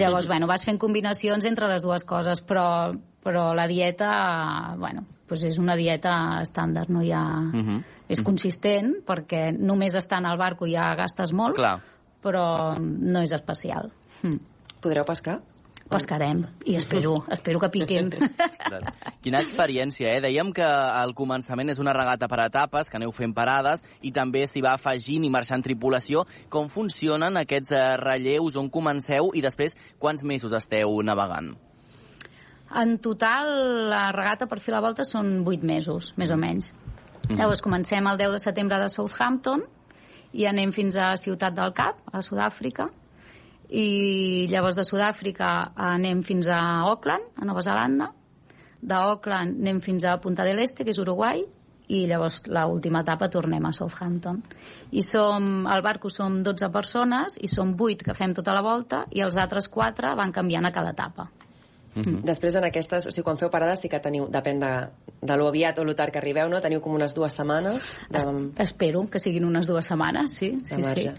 [0.00, 4.12] Llavors, bueno, vas fent combinacions entre les dues coses, però, però la dieta,
[4.80, 6.14] bueno, doncs és una dieta
[6.44, 7.24] estàndard, no hi ha...
[7.52, 7.82] Mhm.
[8.04, 11.78] És consistent, perquè només estant al barco ja gastes molt, Clar.
[12.20, 13.88] però no és especial.
[14.20, 14.36] Mm.
[14.84, 15.38] Podreu pescar?
[15.90, 18.08] Pescarem, i espero, espero que piquin.
[19.22, 20.22] Quina experiència, eh?
[20.24, 24.46] Dèiem que al començament és una regata per etapes, que aneu fent parades, i també
[24.48, 26.24] s'hi va afegint i marxant tripulació.
[26.48, 31.52] Com funcionen aquests eh, relleus, on comenceu, i després quants mesos esteu navegant?
[32.74, 33.52] En total,
[33.92, 36.72] la regata per fer la volta són 8 mesos, més o menys.
[37.28, 37.38] Mhm.
[37.38, 39.62] Llavors, comencem el 10 de setembre de Southampton
[40.32, 42.88] i anem fins a Ciutat del Cap, a Sud-àfrica,
[43.74, 45.50] i llavors de Sud-àfrica
[45.90, 48.12] anem fins a Auckland, a Nova Zelanda,
[48.84, 51.42] d'Auckland anem fins a Punta del Este, que és Uruguai,
[51.88, 54.40] i llavors l'última etapa tornem a Southampton.
[54.92, 59.04] I som, al barco som 12 persones i som 8 que fem tota la volta
[59.12, 61.28] i els altres 4 van canviant a cada etapa.
[61.94, 62.22] Mm.
[62.26, 64.72] Després, en aquestes, o sigui, quan feu parades, sí que teniu, depèn de,
[65.22, 66.60] de lo aviat o lo tard que arribeu, no?
[66.62, 68.18] Teniu com unes dues setmanes de...
[68.18, 68.26] Es,
[68.68, 70.82] espero que siguin unes dues setmanes, sí, sí, sí.
[70.82, 71.14] marge.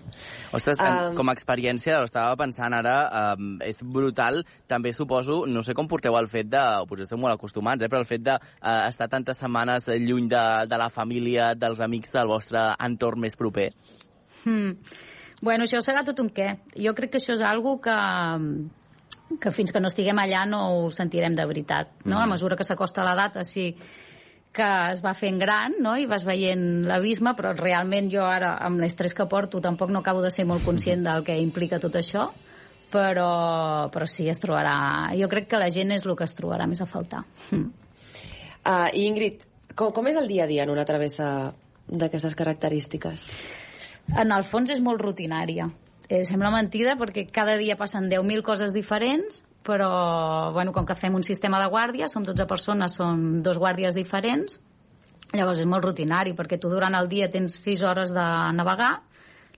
[0.55, 1.15] Ostres, Um, um...
[1.17, 2.95] com a experiència, ho estava pensant ara,
[3.35, 4.41] um, és brutal.
[4.69, 8.03] També suposo, no sé com porteu el fet de, potser esteu molt acostumats, eh, però
[8.03, 12.29] el fet d'estar uh, estar tantes setmanes lluny de, de la família, dels amics, del
[12.29, 13.71] vostre entorn més proper.
[14.43, 14.75] Hmm.
[15.41, 16.55] Bueno, això serà tot un què.
[16.79, 17.95] Jo crec que això és algo que,
[19.41, 21.91] que fins que no estiguem allà no ho sentirem de veritat.
[22.05, 22.19] No?
[22.21, 23.71] A mesura que s'acosta la data, sí
[24.55, 25.97] que es va fent gran no?
[25.99, 30.23] i vas veient l'abisme, però realment jo ara, amb l'estrès que porto, tampoc no acabo
[30.23, 32.29] de ser molt conscient del que implica tot això,
[32.91, 35.11] però, però sí, es trobarà...
[35.19, 37.25] Jo crec que la gent és el que es trobarà més a faltar.
[37.51, 37.67] Mm.
[38.65, 39.43] Uh, Ingrid,
[39.75, 41.51] com, com és el dia a dia en una travessa
[41.85, 43.27] d'aquestes característiques?
[44.15, 45.67] En el fons és molt rutinària.
[46.07, 51.15] Eh, sembla mentida perquè cada dia passen 10.000 coses diferents, però bueno, com que fem
[51.17, 54.59] un sistema de guàrdia, som 12 persones, som dos guàrdies diferents,
[55.33, 58.99] llavors és molt rutinari perquè tu durant el dia tens 6 hores de navegar,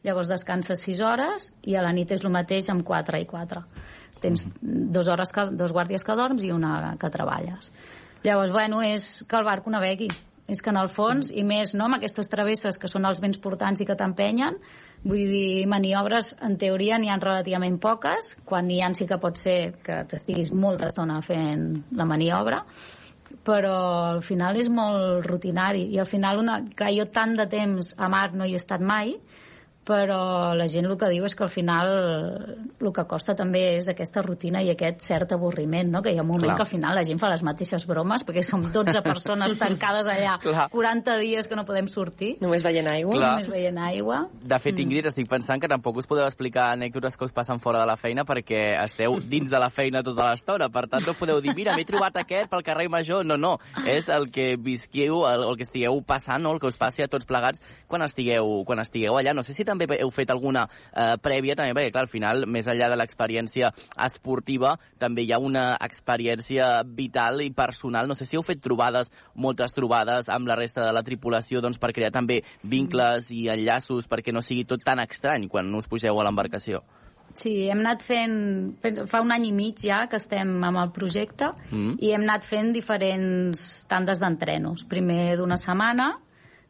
[0.08, 3.64] llavors descanses 6 hores i a la nit és el mateix amb 4 i 4.
[4.24, 7.70] Tens dues hores que, dos guàrdies que dorms i una que treballes.
[8.24, 10.08] Llavors, bueno, és que el barco navegui.
[10.48, 13.40] És que en el fons, i més no, amb aquestes travesses que són els vents
[13.44, 14.56] portants i que t'empenyen,
[15.04, 19.36] vull dir, maniobres en teoria n'hi han relativament poques, quan n'hi ha sí que pot
[19.38, 22.62] ser que t'estiguis molta estona fent la maniobra,
[23.44, 23.76] però
[24.14, 25.84] al final és molt rutinari.
[25.92, 28.84] I al final, una, clar, jo tant de temps a mar no hi he estat
[28.84, 29.18] mai
[29.88, 31.92] però la gent el que diu és que al final
[32.78, 36.02] el que costa també és aquesta rutina i aquest cert avorriment, no?
[36.04, 36.58] que hi ha un moment Clar.
[36.60, 40.38] que al final la gent fa les mateixes bromes perquè som 12 persones tancades allà
[40.44, 40.68] Clar.
[40.74, 43.16] 40 dies que no podem sortir Només veient aigua?
[43.16, 43.32] Clar.
[43.38, 47.26] només veient aigua De fet, Ingrid, estic pensant que tampoc us podeu explicar anècdotes que
[47.26, 50.70] us passen fora de la feina perquè esteu dins de la feina tota l'estona.
[50.74, 53.26] Per tant, no podeu dir, mira, m'he trobat aquest pel carrer Major.
[53.28, 53.58] No, no.
[53.86, 56.54] És el que visquiu, el, el que estigueu passant, no?
[56.56, 59.36] el que us passi a tots plegats quan estigueu, quan estigueu allà.
[59.38, 62.68] No sé si també heu fet alguna eh, prèvia, també, perquè, clar, al final, més
[62.68, 63.72] enllà de l'experiència
[64.08, 68.08] esportiva, també hi ha una experiència vital i personal.
[68.08, 71.78] No sé si heu fet trobades, moltes trobades amb la resta de la tripulació, doncs,
[71.78, 76.20] per crear també vincles i enllaços perquè no sigui tot tan estrany quan us pugeu
[76.20, 76.84] a l'embarcació.
[77.38, 78.38] Sí, hem anat fent...
[79.12, 81.98] Fa un any i mig ja que estem amb el projecte Mm.
[82.02, 84.86] i hem anat fent diferents tandes d'entrenos.
[84.90, 86.16] Primer d'una setmana,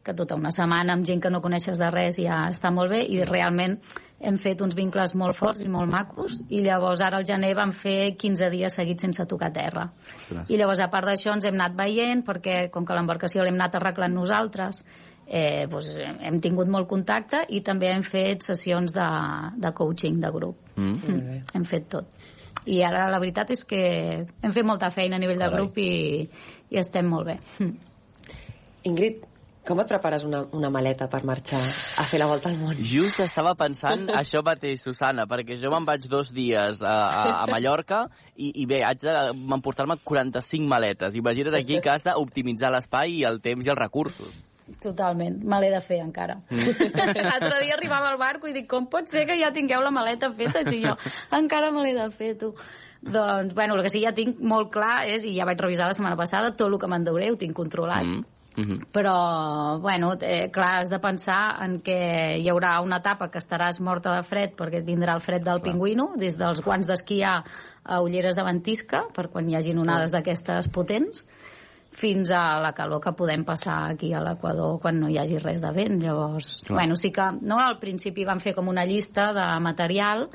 [0.04, 3.02] que tota una setmana amb gent que no coneixes de res ja està molt bé,
[3.04, 3.78] i realment
[4.18, 7.70] hem fet uns vincles molt forts i molt macos i llavors ara al gener vam
[7.76, 9.86] fer 15 dies seguits sense tocar terra.
[10.16, 10.48] Ostres.
[10.50, 13.78] I llavors a part d'això ens hem anat veient perquè com que l'embarcació l'hem anat
[13.78, 14.82] arreglant nosaltres
[15.28, 15.92] eh, doncs,
[16.24, 19.08] hem tingut molt contacte i també hem fet sessions de,
[19.60, 20.74] de coaching de grup.
[20.80, 21.40] Mm.
[21.54, 22.10] Hem fet tot.
[22.68, 23.82] I ara la veritat és que
[24.26, 25.60] hem fet molta feina a nivell de Carai.
[25.60, 25.92] grup i,
[26.74, 27.38] i estem molt bé.
[28.88, 29.22] Ingrid,
[29.68, 32.78] com et prepares una, una maleta per marxar a fer la volta al món?
[32.88, 37.46] Just estava pensant això mateix, Susana, perquè jo me'n vaig dos dies a, a, a
[37.52, 41.18] Mallorca i, i bé, haig d'emportar-me 45 maletes.
[41.20, 44.32] Imagina't aquí que has d'optimitzar l'espai i el temps i els recursos.
[44.82, 46.38] Totalment, me l'he de fer encara.
[46.52, 46.88] Mm.
[47.28, 50.32] L'altre dia arribava al barco i dic, com pot ser que ja tingueu la maleta
[50.36, 50.64] feta?
[50.64, 50.96] I jo,
[51.36, 52.54] encara me l'he de fer, tu.
[52.98, 55.96] Doncs, bueno, el que sí ja tinc molt clar és, i ja vaig revisar la
[55.96, 58.04] setmana passada, tot el que m'endeuré ho tinc controlat.
[58.04, 58.37] Mm.
[58.58, 63.38] Mm Però, bueno, eh, clar, has de pensar en que hi haurà una etapa que
[63.38, 67.36] estaràs morta de fred perquè et vindrà el fred del pingüino, des dels guants d'esquiar
[67.84, 71.26] a ulleres de ventisca, per quan hi hagin onades d'aquestes potents,
[71.98, 75.62] fins a la calor que podem passar aquí a l'Equador quan no hi hagi res
[75.62, 76.02] de vent.
[76.02, 76.80] Llavors, Clar.
[76.80, 80.28] bueno, sí que no, al principi vam fer com una llista de material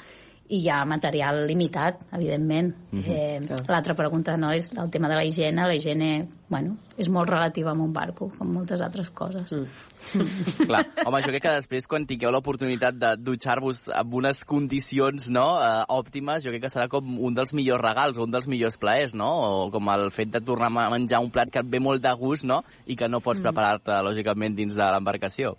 [0.53, 2.75] i hi ha material limitat, evidentment.
[2.91, 3.03] Mhm.
[3.09, 5.65] eh, L'altra pregunta no és el tema de la higiene.
[5.65, 9.51] La higiene, bueno, és molt relativa amb un barco, com moltes altres coses.
[9.51, 9.65] Mm.
[10.67, 10.83] Clar.
[11.07, 15.83] Home, jo crec que després, quan tingueu l'oportunitat de dutxar-vos amb unes condicions no, eh,
[15.89, 19.31] òptimes, jo crec que serà com un dels millors regals, un dels millors plaers, no?
[19.65, 22.13] O com el fet de tornar a menjar un plat que et ve molt de
[22.19, 22.61] gust, no?
[22.85, 23.49] I que no pots Mm.
[23.49, 25.55] preparar-te, lògicament, dins de l'embarcació.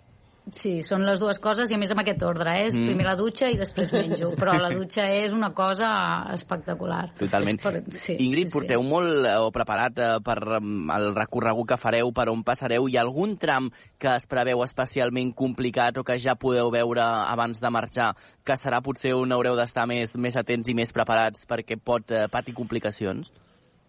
[0.53, 2.67] Sí, són les dues coses i a més amb aquest ordre, eh?
[2.67, 2.85] és Mm.
[2.85, 5.87] primer la dutxa i després menjo, però la dutxa és una cosa
[6.33, 7.15] espectacular.
[7.17, 7.59] Totalment.
[7.63, 11.79] Per, sí, Ingrid, sí, porteu molt eh, o preparat eh, per mm, el recorregut que
[11.81, 12.85] fareu, per on passareu?
[12.87, 17.59] Hi ha algun tram que es preveu especialment complicat o que ja podeu veure abans
[17.59, 18.13] de marxar,
[18.45, 22.27] que serà potser on haureu d'estar més, més atents i més preparats perquè pot eh,
[22.29, 23.31] patir complicacions?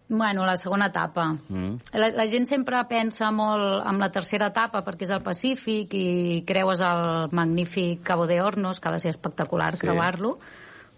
[0.09, 1.33] Bueno, la segona etapa.
[1.49, 1.73] Mm.
[1.99, 6.43] La, la gent sempre pensa molt en la tercera etapa perquè és el Pacífic i
[6.47, 9.81] creues el magnífic Cabo de Hornos, que ha de ser espectacular Sí.
[9.83, 10.37] creuar-lo,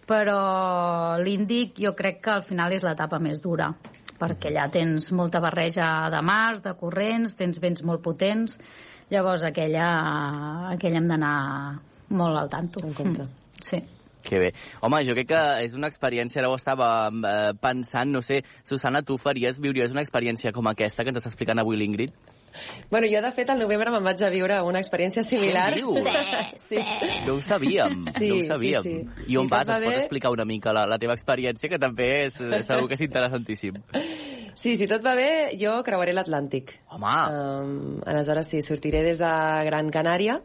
[0.05, 3.73] però l'Índic jo crec que al final és l'etapa més dura
[4.19, 8.57] perquè allà tens molta barreja de mars, de corrents, tens vents molt potents,
[9.09, 11.79] llavors aquella, aquella hem d'anar
[12.09, 12.83] molt al tanto.
[12.83, 13.29] En compte.
[13.61, 13.79] Sí.
[14.29, 14.51] Que bé.
[14.85, 19.01] Home, jo crec que és una experiència, ara ho estava eh, pensant, no sé, Susana,
[19.01, 22.13] tu faries, viuries una experiència com aquesta que ens està explicant avui l'Ingrid?
[22.89, 25.71] Bueno, jo, de fet, al novembre me'n vaig a viure una experiència similar.
[25.73, 26.09] Què dius?
[26.69, 26.77] Sí.
[27.25, 28.83] No ho sabíem, Sí, no ho sí, sabíem.
[28.83, 28.95] sí.
[29.33, 29.69] I on Sí, vas?
[29.69, 30.01] Ens pots bé.
[30.03, 33.77] explicar una mica la, la teva experiència, que també és, eh, segur que és interessantíssim.
[34.59, 35.29] Sí, si tot va bé,
[35.61, 36.73] jo creuaré l'Atlàntic.
[36.93, 37.15] Home!
[37.31, 39.31] Um, aleshores, sí, sortiré des de
[39.69, 40.41] Gran Canària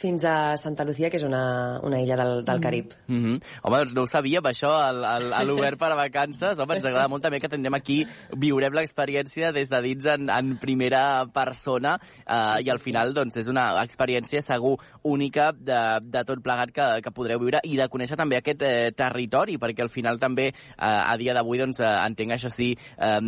[0.00, 2.94] fins a Santa Lucía, que és una, una illa del, del Carib.
[3.06, 3.42] Mm -hmm.
[3.62, 6.58] Home, doncs no ho sabíem, això, al- al- a l'Obert per a vacances.
[6.58, 10.58] Home, ens agrada molt també que tindrem aquí, viurem l'experiència des de dins en, en
[10.58, 16.42] primera persona eh, i al final doncs, és una experiència segur única de, de tot
[16.42, 20.18] plegat que, que podreu viure i de conèixer també aquest eh, territori, perquè al final
[20.18, 23.20] també eh, a dia d'avui doncs, eh, entenc això sí, eh,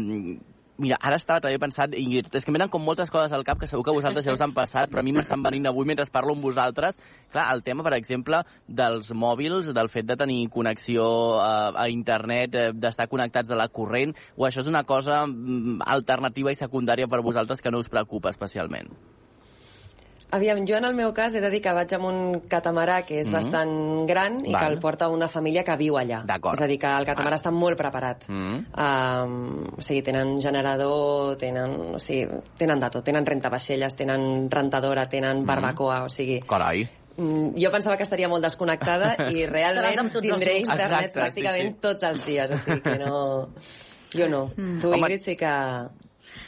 [0.80, 3.58] Mira, ara estava també pensant, Ingrid, és que em venen com moltes coses al cap
[3.60, 6.06] que segur que vosaltres ja us han passat, però a mi m'estan venint avui mentre
[6.12, 6.96] parlo amb vosaltres.
[7.32, 11.06] Clar, el tema, per exemple, dels mòbils, del fet de tenir connexió
[11.44, 11.54] a,
[11.84, 16.52] a internet, eh, d'estar connectats a la corrent, o això és una cosa mm, alternativa
[16.52, 18.90] i secundària per vosaltres que no us preocupa especialment?
[20.32, 23.18] Aviam, jo en el meu cas he de dir que vaig amb un catamarà que
[23.20, 23.34] és Mhm.
[23.34, 24.62] bastant gran i Val.
[24.62, 26.22] que el porta una família que viu allà.
[26.24, 26.56] D'acord.
[26.56, 28.24] És a dir, que el catamarà està molt preparat.
[28.28, 28.64] Mm.
[28.72, 32.26] Um, o sigui, tenen generador, tenen, o sigui,
[32.56, 33.04] tenen de tot.
[33.04, 36.40] Tenen rentavaixelles, tenen rentadora, tenen barbacoa, o sigui...
[36.40, 36.88] Carai.
[37.18, 41.80] Mm, jo pensava que estaria molt desconnectada i realment tindré internet Exacte, pràcticament sí, sí.
[41.82, 43.48] tots els dies, o sigui que no...
[44.14, 44.46] Jo no.
[44.56, 44.80] Mm.
[44.80, 44.98] Tu, Home.
[44.98, 45.52] Ingrid, sí que...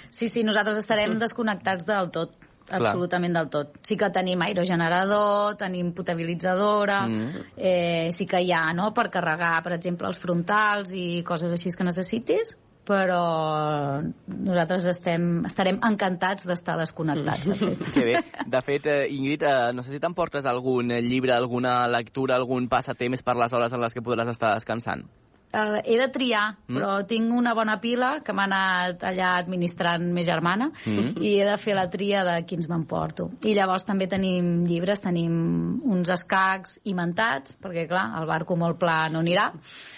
[0.09, 2.33] Sí, sí, nosaltres estarem desconnectats del tot.
[2.71, 3.79] Absolutament del tot.
[3.83, 7.47] Sí que tenim aerogenerador, tenim potabilitzadora, Mm.
[7.57, 11.71] eh, sí que hi ha, no?, per carregar, per exemple, els frontals i coses així
[11.77, 17.85] que necessitis, però nosaltres estem, estarem encantats d'estar desconnectats, de fet.
[17.95, 18.19] Que bé.
[18.47, 22.69] De fet, eh, Ingrid, eh, no sé si t'emportes algun eh, llibre, alguna lectura, algun
[22.69, 25.07] passatemps per les hores en les que podràs estar descansant.
[25.55, 26.77] Eh, he de triar, mm.
[26.77, 31.23] però tinc una bona pila que m'ha anat allà administrant més germana mm.
[31.23, 33.31] i he de fer la tria de quins m'emporto.
[33.47, 35.35] I llavors també tenim llibres, tenim
[35.85, 39.51] uns escacs imentats, perquè clar, el barco molt pla no anirà.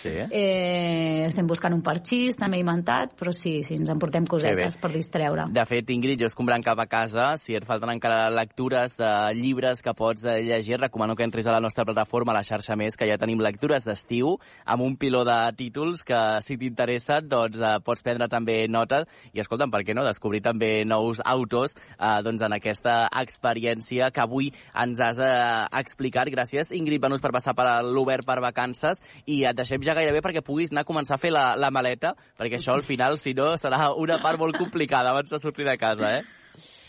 [0.03, 0.13] Sí.
[0.13, 5.49] Eh, estem buscant un parxís també imentat, però sí, sí, ens emportem cosetes per distreure.
[5.55, 9.83] De fet, Ingrid, jo escombrant cap a casa, si et falten encara lectures de llibres
[9.85, 12.97] que pots eh, llegir, recomano que entris a la nostra plataforma, a la xarxa més,
[12.99, 14.37] que ja tenim lectures d'estiu,
[14.67, 19.41] amb un piló de títols que, si t'interessen, doncs eh, pots prendre també nota i,
[19.43, 24.53] escolta'm, per què no, descobrir també nous autors eh, doncs, en aquesta experiència que avui
[24.75, 26.31] ens has eh, explicat.
[26.33, 30.45] Gràcies, Ingrid Benús, per passar per l'Obert per vacances i et deixem ja gairebé perquè
[30.45, 33.53] puguis anar a començar a fer la, la maleta, perquè això al final, si no,
[33.61, 36.36] serà una part molt complicada abans de sortir de casa, eh?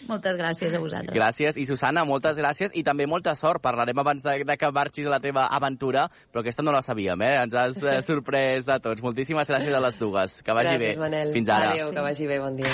[0.06, 1.16] Moltes gràcies a vosaltres.
[1.18, 1.58] Gràcies.
[1.58, 3.62] I Susana, moltes gràcies i també molta sort.
[3.64, 7.22] Parlarem abans de, de que marxis a la teva aventura, però aquesta no la sabíem,
[7.26, 7.34] eh?
[7.44, 9.02] Ens has eh, sorprès a tots.
[9.06, 10.42] Moltíssimes gràcies a les dues.
[10.46, 11.02] Que vagi gràcies, bé.
[11.02, 11.34] Manel.
[11.36, 11.74] Fins ara.
[11.74, 12.42] Adéu, que vagi bé.
[12.44, 12.74] Bon dia.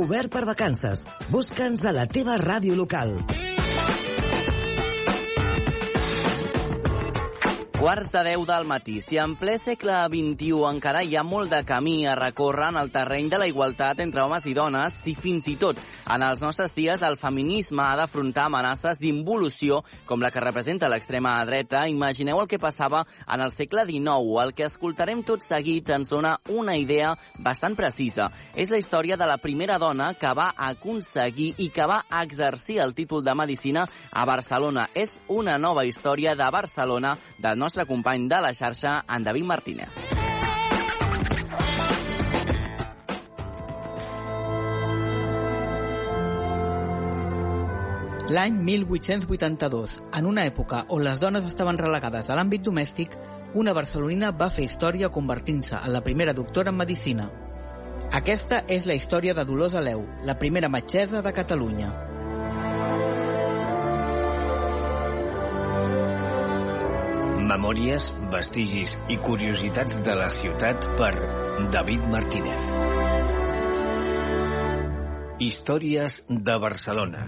[0.00, 1.06] Obert per vacances.
[1.32, 3.18] Busca'ns a la teva ràdio local.
[7.80, 9.00] Quarts de 10 del matí.
[9.00, 12.90] Si en ple segle XXI encara hi ha molt de camí a recórrer en el
[12.92, 16.74] terreny de la igualtat entre homes i dones, si fins i tot en els nostres
[16.76, 22.50] dies el feminisme ha d'afrontar amenaces d'involució com la que representa l'extrema dreta, imagineu el
[22.50, 24.42] que passava en el segle XIX.
[24.44, 28.28] El que escoltarem tot seguit ens dona una idea bastant precisa.
[28.52, 32.92] És la història de la primera dona que va aconseguir i que va exercir el
[32.92, 34.90] títol de Medicina a Barcelona.
[34.92, 39.44] És una nova història de Barcelona del nostre nostre company de la xarxa, en David
[39.44, 39.88] Martínez.
[48.30, 53.14] L'any 1882, en una època on les dones estaven relegades a l'àmbit domèstic,
[53.54, 57.30] una barcelonina va fer història convertint-se en la primera doctora en Medicina.
[58.10, 62.09] Aquesta és la història de Dolors Aleu, la primera metgessa de Catalunya.
[67.50, 71.10] Memòries, vestigis i curiositats de la ciutat per
[71.74, 72.66] David Martínez.
[75.42, 77.24] Històries de Barcelona.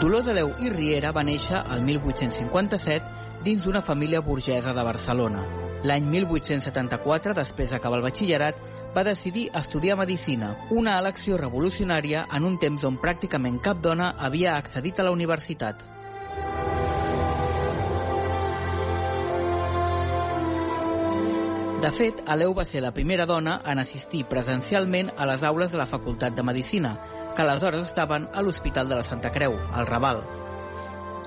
[0.00, 5.65] Dolors Aleu i Riera va néixer al 1857 dins d'una família burgesa de Barcelona.
[5.84, 8.62] L'any 1874, després d'acabar el batxillerat,
[8.96, 14.56] va decidir estudiar Medicina, una elecció revolucionària en un temps on pràcticament cap dona havia
[14.56, 15.84] accedit a la universitat.
[21.82, 25.78] De fet, Aleu va ser la primera dona en assistir presencialment a les aules de
[25.78, 26.96] la Facultat de Medicina,
[27.36, 30.24] que aleshores estaven a l'Hospital de la Santa Creu, al Raval.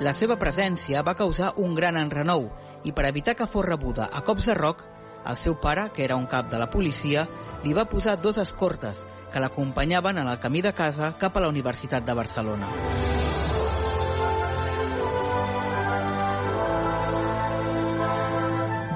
[0.02, 2.50] La seva presència va causar un gran enrenou
[2.84, 4.84] i per evitar que fos rebuda a cops de roc,
[5.28, 7.28] el seu pare, que era un cap de la policia,
[7.64, 11.50] li va posar dos escortes que l'acompanyaven en el camí de casa cap a la
[11.50, 12.70] Universitat de Barcelona.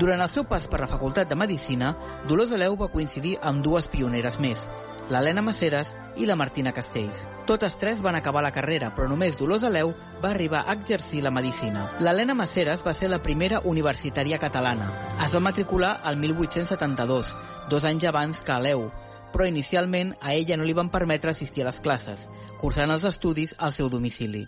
[0.03, 1.93] Durant el seu pas per la Facultat de Medicina,
[2.27, 4.65] Dolors Aleu va coincidir amb dues pioneres més,
[5.09, 7.27] l'Helena Maceres i la Martina Castells.
[7.45, 9.93] Totes tres van acabar la carrera, però només Dolors Aleu
[10.23, 11.89] va arribar a exercir la medicina.
[11.99, 14.89] L'Helena Maceres va ser la primera universitària catalana.
[15.25, 17.35] Es va matricular al 1872,
[17.69, 18.87] dos anys abans que Aleu,
[19.33, 22.27] però inicialment a ella no li van permetre assistir a les classes,
[22.61, 24.47] cursant els estudis al seu domicili.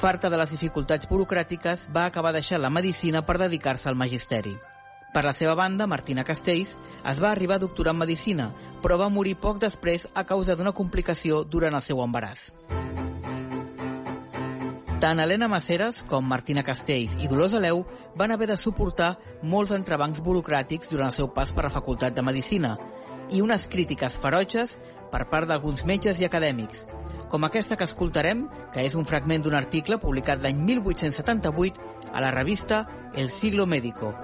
[0.00, 4.56] Farta de les dificultats burocràtiques, va acabar deixant la medicina per dedicar-se al magisteri.
[5.12, 6.78] Per la seva banda, Martina Castells
[7.10, 8.46] es va arribar a doctorar en Medicina,
[8.80, 12.48] però va morir poc després a causa d'una complicació durant el seu embaràs.
[15.02, 17.82] Tant Helena Maceres com Martina Castells i Dolors Aleu
[18.16, 22.24] van haver de suportar molts entrebancs burocràtics durant el seu pas per la Facultat de
[22.24, 22.76] Medicina
[23.34, 24.78] i unes crítiques ferotges
[25.12, 26.86] per part d'alguns metges i acadèmics,
[27.28, 32.30] com aquesta que escoltarem, que és un fragment d'un article publicat l'any 1878 a la
[32.30, 34.14] revista El Siglo Médico.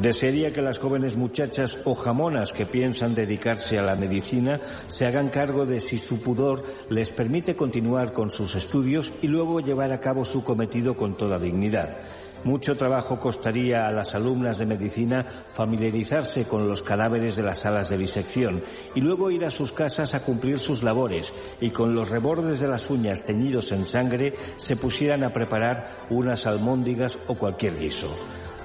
[0.00, 5.28] Desearía que las jóvenes muchachas o jamonas que piensan dedicarse a la medicina se hagan
[5.28, 9.98] cargo de si su pudor les permite continuar con sus estudios y luego llevar a
[9.98, 11.96] cabo su cometido con toda dignidad.
[12.44, 17.88] Mucho trabajo costaría a las alumnas de medicina familiarizarse con los cadáveres de las salas
[17.88, 18.62] de disección
[18.94, 22.68] y luego ir a sus casas a cumplir sus labores y con los rebordes de
[22.68, 28.14] las uñas teñidos en sangre se pusieran a preparar unas almóndigas o cualquier guiso.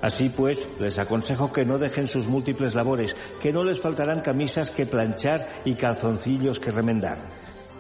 [0.04, 4.70] Así pues, les aconsejo que no dejen sus múltiples labores, que no les faltarán camisas
[4.70, 7.20] que planchar y calzoncillos que remendar.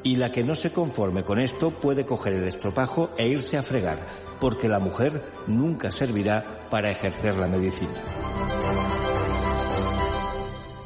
[0.03, 3.61] Y la que no se conforme con esto puede coger el estropajo e irse a
[3.61, 3.97] fregar,
[4.39, 7.91] porque la mujer nunca servirá para ejercer la medicina.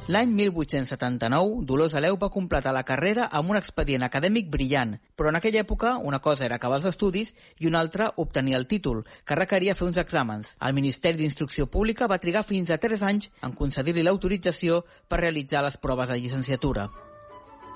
[0.08, 5.36] L'any 1879, Dolors Aleu va completar la carrera amb un expedient acadèmic brillant, però en
[5.36, 9.36] aquella època una cosa era acabar els estudis i una altra obtenir el títol, que
[9.36, 10.53] requeria fer uns exàmens.
[10.64, 14.80] El Ministeri d'Instrucció Pública va trigar fins a 3 anys en concedir-li l'autorització
[15.12, 16.88] per realitzar les proves de llicenciatura.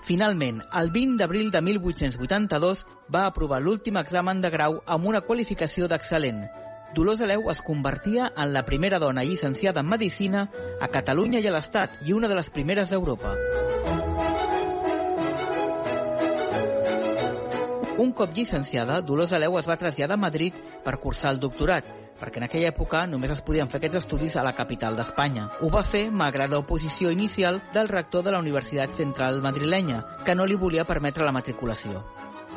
[0.07, 5.91] Finalment, el 20 d'abril de 1882 va aprovar l'últim examen de grau amb una qualificació
[5.91, 6.47] d'excel·lent,
[6.93, 10.49] Dolors Aleu es convertia en la primera dona llicenciada en Medicina
[10.81, 13.31] a Catalunya i a l'Estat i una de les primeres d'Europa.
[18.01, 21.87] Un cop llicenciada, Dolors Aleu es va traslladar a Madrid per cursar el doctorat,
[22.19, 25.47] perquè en aquella època només es podien fer aquests estudis a la capital d'Espanya.
[25.61, 30.49] Ho va fer malgrat l'oposició inicial del rector de la Universitat Central madrilenya, que no
[30.49, 32.03] li volia permetre la matriculació.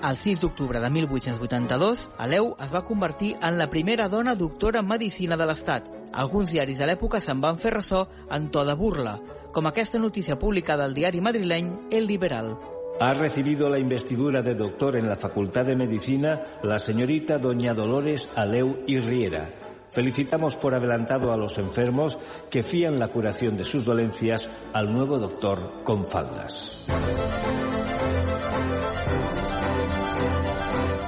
[0.02, 4.88] El 6 d'octubre de 1882, Aleu es va convertir en la primera dona doctora en
[4.88, 5.88] Medicina de l'Estat.
[6.12, 8.04] Alguns diaris de l'època se'n van fer ressò
[8.36, 9.16] en to de burla,
[9.54, 12.54] com aquesta notícia publicada al diari madrileny El Liberal.
[13.00, 18.28] Ha recibido la investidura de doctor en la Facultad de Medicina la señorita doña Dolores
[18.36, 19.50] Aleu y Riera.
[19.90, 22.18] Felicitamos por adelantado a los enfermos
[22.50, 26.84] que fían la curación de sus dolencias al nuevo doctor con faldas.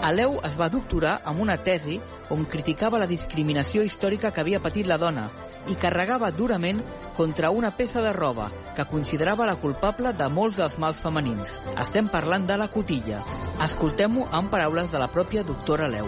[0.07, 1.97] Aleu es va doctorar amb una tesi
[2.31, 5.25] on criticava la discriminació històrica que havia patit la dona
[5.67, 6.79] i carregava durament
[7.17, 8.47] contra una peça de roba
[8.77, 11.57] que considerava la culpable de molts dels mals femenins.
[11.87, 13.25] Estem parlant de la cotilla.
[13.67, 16.07] Escoltem-ho amb paraules de la pròpia doctora Aleu.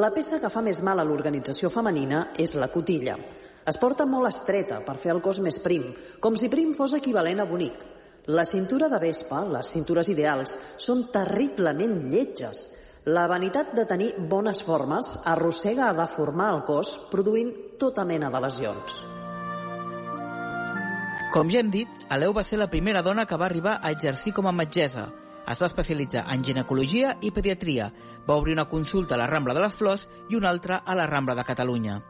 [0.00, 3.20] La peça que fa més mal a l'organització femenina és la cotilla.
[3.68, 5.90] Es porta molt estreta per fer el cos més prim,
[6.24, 7.84] com si prim fos equivalent a bonic.
[8.32, 12.70] La cintura de vespa, les cintures ideals, són terriblement lletges
[13.04, 18.40] la vanitat de tenir bones formes arrossega a deformar el cos, produint tota mena de
[18.44, 19.00] lesions.
[21.32, 24.34] Com ja hem dit, Aleu va ser la primera dona que va arribar a exercir
[24.34, 25.08] com a metgessa.
[25.48, 27.90] Es va especialitzar en ginecologia i pediatria.
[28.28, 31.06] Va obrir una consulta a la Rambla de les Flors i una altra a la
[31.06, 32.00] Rambla de Catalunya.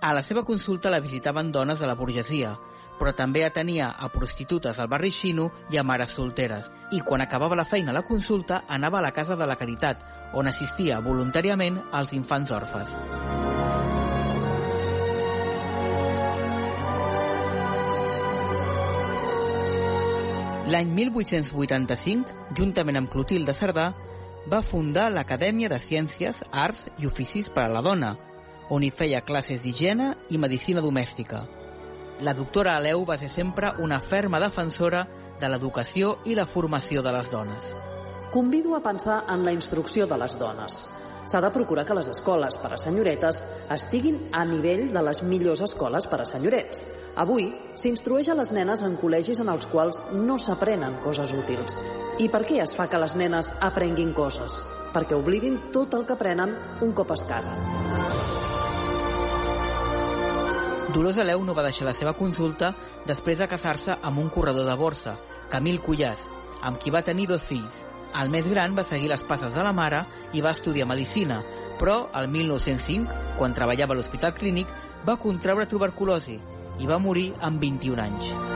[0.00, 2.56] A la seva consulta la visitaven dones de la burgesia,
[2.98, 6.70] però també atenia a prostitutes al barri xino i a mares solteres.
[6.92, 10.02] I quan acabava la feina a la consulta, anava a la Casa de la Caritat,
[10.34, 12.96] on assistia voluntàriament als infants orfes.
[20.66, 23.92] L'any 1885, juntament amb Clotilde Cerdà,
[24.50, 28.16] va fundar l'Acadèmia de Ciències, Arts i Oficis per a la Dona,
[28.70, 31.44] on hi feia classes d'higiene i medicina domèstica.
[32.24, 35.02] La doctora Aleu va ser sempre una ferma defensora
[35.40, 37.74] de l'educació i la formació de les dones.
[38.32, 40.78] Convido a pensar en la instrucció de les dones.
[41.26, 43.42] S'ha de procurar que les escoles per a senyoretes
[43.74, 46.86] estiguin a nivell de les millors escoles per a senyorets.
[47.20, 51.80] Avui s'instrueix a les nenes en col·legis en els quals no s'aprenen coses útils.
[52.22, 54.62] I per què es fa que les nenes aprenguin coses?
[54.94, 58.45] Perquè oblidin tot el que aprenen un cop es casen.
[60.96, 62.70] Dolors Aleu no va deixar la seva consulta
[63.04, 65.12] després de casar-se amb un corredor de borsa,
[65.52, 66.22] Camil Cullàs,
[66.64, 67.82] amb qui va tenir dos fills.
[68.16, 71.42] El més gran va seguir les passes de la mare i va estudiar Medicina,
[71.76, 74.72] però el 1905, quan treballava a l'Hospital Clínic,
[75.04, 76.40] va contraure tuberculosi
[76.80, 78.55] i va morir amb 21 anys.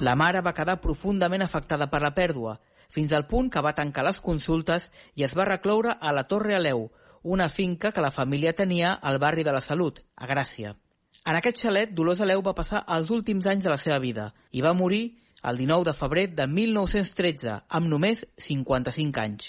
[0.00, 2.58] La mare va quedar profundament afectada per la pèrdua
[2.92, 6.54] fins al punt que va tancar les consultes i es va recloure a la Torre
[6.54, 6.90] Aleu,
[7.22, 10.74] una finca que la família tenia al barri de la Salut, a Gràcia.
[11.24, 14.60] En aquest xalet, Dolors Aleu va passar els últims anys de la seva vida i
[14.60, 19.48] va morir el 19 de febrer de 1913, amb només 55 anys.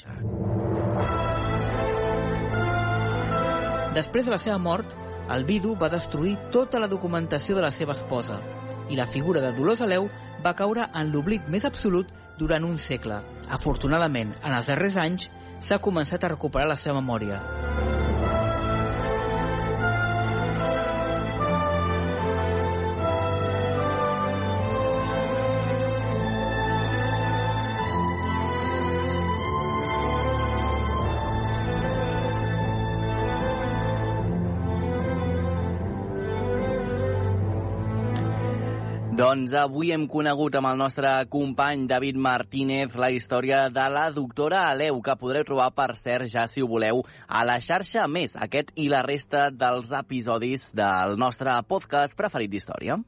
[4.00, 4.96] Després de la seva mort,
[5.36, 8.40] el vidu va destruir tota la documentació de la seva esposa
[8.90, 10.10] i la figura de Dolors Aleu
[10.44, 13.22] va caure en l'oblit més absolut durant un segle.
[13.50, 15.30] Afortunadament, en els darrers anys
[15.60, 17.42] s'ha començat a recuperar la seva memòria.
[39.28, 44.62] Doncs avui hem conegut amb el nostre company David Martínez la història de la doctora
[44.70, 48.72] Aleu, que podreu trobar, per cert, ja si ho voleu, a la xarxa Més, aquest
[48.80, 53.02] i la resta dels episodis del nostre podcast preferit d'història.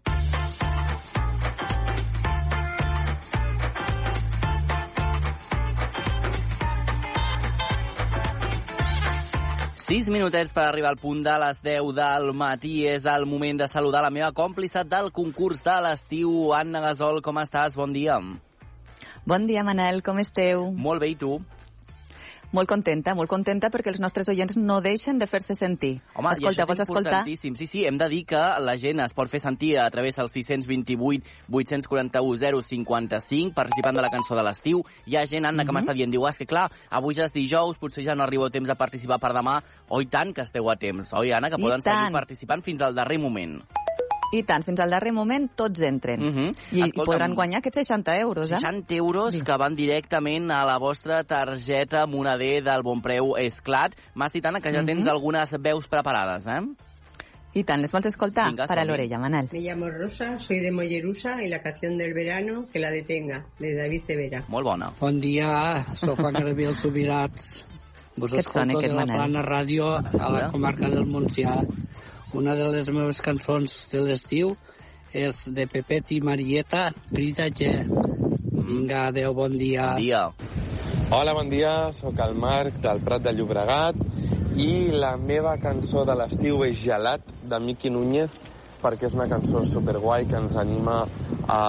[9.89, 12.83] 6 minutets per arribar al punt de les 10 del matí.
[12.85, 17.23] És el moment de saludar la meva còmplice del concurs de l'estiu, Anna Gasol.
[17.25, 17.73] Com estàs?
[17.73, 18.19] Bon dia.
[19.25, 20.03] Bon dia, Manel.
[20.05, 20.67] Com esteu?
[20.77, 21.39] Molt bé, i tu?
[22.49, 25.99] Molt contenta, molt contenta perquè els nostres oients no deixen de fer-se sentir.
[26.15, 27.19] Home, Escolta, vols escoltar?
[27.27, 30.31] Sí, sí, hem de dir que la gent es pot fer sentir a través del
[30.33, 34.81] 628 841 055 participant de la cançó de l'estiu.
[35.05, 35.77] Hi ha gent, Anna, que mm -hmm.
[35.77, 38.45] m'està dient, diu, ah, és que clar, avui ja és dijous, potser ja no arribo
[38.45, 39.61] a temps a participar per demà.
[39.89, 41.13] Oi tant que esteu a temps.
[41.13, 41.97] Oi, Anna, que I poden tant.
[41.97, 43.61] seguir participant fins al darrer moment.
[44.31, 46.19] I tant, fins al darrer moment tots entren.
[46.21, 46.55] Mm -hmm.
[46.71, 48.55] I, I podran guanyar aquests 60 euros, eh?
[48.59, 53.95] 60 euros que van directament a la vostra targeta moneder del bon preu Esclat.
[54.13, 55.09] M'has dit, Anna, que ja tens Mhm.
[55.11, 56.61] algunes veus preparades, eh?
[57.55, 58.49] I tant, les vols escoltar?
[58.49, 58.87] Vinga, Para som-hi.
[58.91, 59.49] l'orella, Manel.
[59.51, 63.73] Me llamo Rosa, soy de Mollerusa y la canción del verano, que la detenga, de
[63.73, 64.45] David Cevera.
[64.47, 64.91] Molt bona.
[64.99, 67.65] Bon dia, sóc Juan Gabriel Subirats.
[68.15, 69.31] Vos Què et sona, escolto aquest de la Manel?
[69.31, 71.65] Plana Ràdio a la comarca del Montsià.
[72.31, 74.51] Una de les meves cançons de l'estiu
[75.17, 77.71] és de Pepet i Marieta, Grita Ge.
[77.89, 79.87] Vinga, adeu, bon dia.
[79.95, 80.21] Bon dia.
[81.09, 83.97] Hola, bon dia, sóc el Marc del Prat de Llobregat
[84.61, 88.29] i la meva cançó de l'estiu és Gelat, de Miqui Núñez,
[88.83, 90.99] perquè és una cançó superguai que ens anima
[91.47, 91.61] a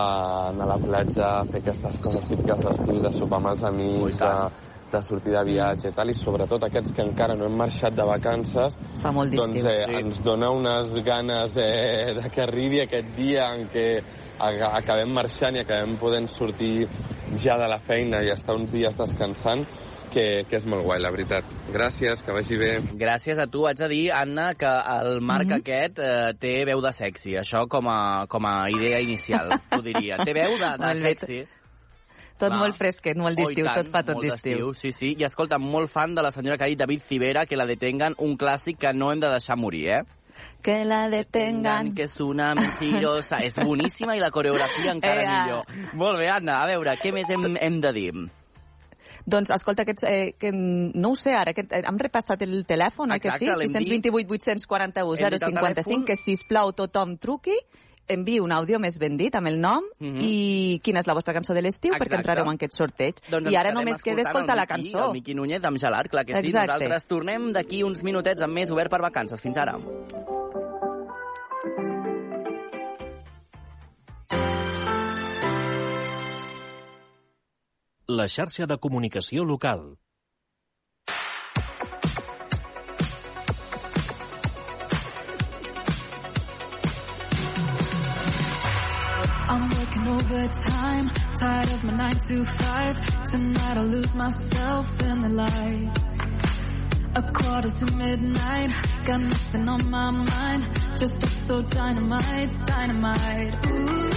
[0.51, 4.21] anar a la platja, a fer aquestes coses típiques d'estiu, de sopar amb els amics,
[4.21, 7.95] de, de sortir de viatge i tal, i sobretot aquests que encara no hem marxat
[7.95, 9.95] de vacances, Fa molt doncs eh, Sí.
[10.03, 14.03] ens dona unes ganes eh, de que arribi aquest dia en què
[14.41, 16.86] acabem marxant i acabem podent sortir
[17.36, 19.66] ja de la feina i estar uns dies descansant,
[20.11, 21.45] que, que és molt guai, la veritat.
[21.70, 22.70] Gràcies, que vagi bé.
[22.99, 23.62] Gràcies a tu.
[23.68, 25.61] Haig de dir, Anna, que el Marc Mhm.
[25.61, 27.36] aquest eh, té veu de sexy.
[27.38, 30.16] Això com a, com a idea inicial, ho diria.
[30.18, 31.45] Té veu de, de sexy.
[32.41, 32.59] Tot Va.
[32.62, 34.72] molt fresquet, molt Oh, i d'estiu, tant, tot fa tot molt d'estiu.
[34.72, 35.12] Sí, sí.
[35.18, 38.16] I escolta, molt fan de la senyora que ha dit David Civera, que la detengan,
[38.18, 40.03] un clàssic que no hem de deixar morir, eh?
[40.64, 41.93] Que la detengan.
[41.95, 43.43] Que és una mentirosa.
[43.49, 45.45] és boníssima i la coreografia encara Ea.
[45.45, 45.64] millor.
[46.01, 48.12] Molt bé, Anna, a veure, què més hem, hem de dir?
[49.26, 53.12] Doncs, escolta, aquests, eh, que, no ho sé ara, aquest, eh, hem repassat el telèfon,
[53.12, 53.47] oi que sí?
[53.47, 53.93] Exacte, l'hem dit.
[54.01, 54.32] 628
[54.64, 56.05] 841 Hem dit el 055, telèfon.
[56.07, 57.59] que sisplau tothom truqui,
[58.11, 60.19] enviï un àudio més ben dit, amb el nom, Mhm.
[60.21, 63.15] i quina és la vostra cançó de l'estiu, perquè entrareu en aquest sorteig.
[63.31, 65.07] Doncs I ara només queda escoltar la Miqui, cançó.
[65.07, 66.49] El Miqui Núñez amb Gelat, clar que sí.
[66.49, 66.73] Exacte.
[66.73, 69.41] Nosaltres tornem d'aquí uns minutets amb més obert per vacances.
[69.41, 69.79] Fins ara.
[78.19, 79.85] La xarxa de comunicació local.
[90.11, 92.97] Overtime, tired of my nine to five.
[93.31, 96.19] Tonight I lose myself in the lights.
[97.15, 98.71] A quarter to midnight,
[99.05, 100.69] got nothing on my mind.
[100.99, 103.67] Just up so dynamite, dynamite.
[103.67, 104.11] Ooh,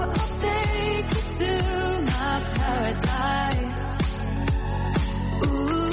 [0.00, 1.52] I'll take you to
[2.06, 3.82] my paradise.
[5.46, 5.91] Ooh,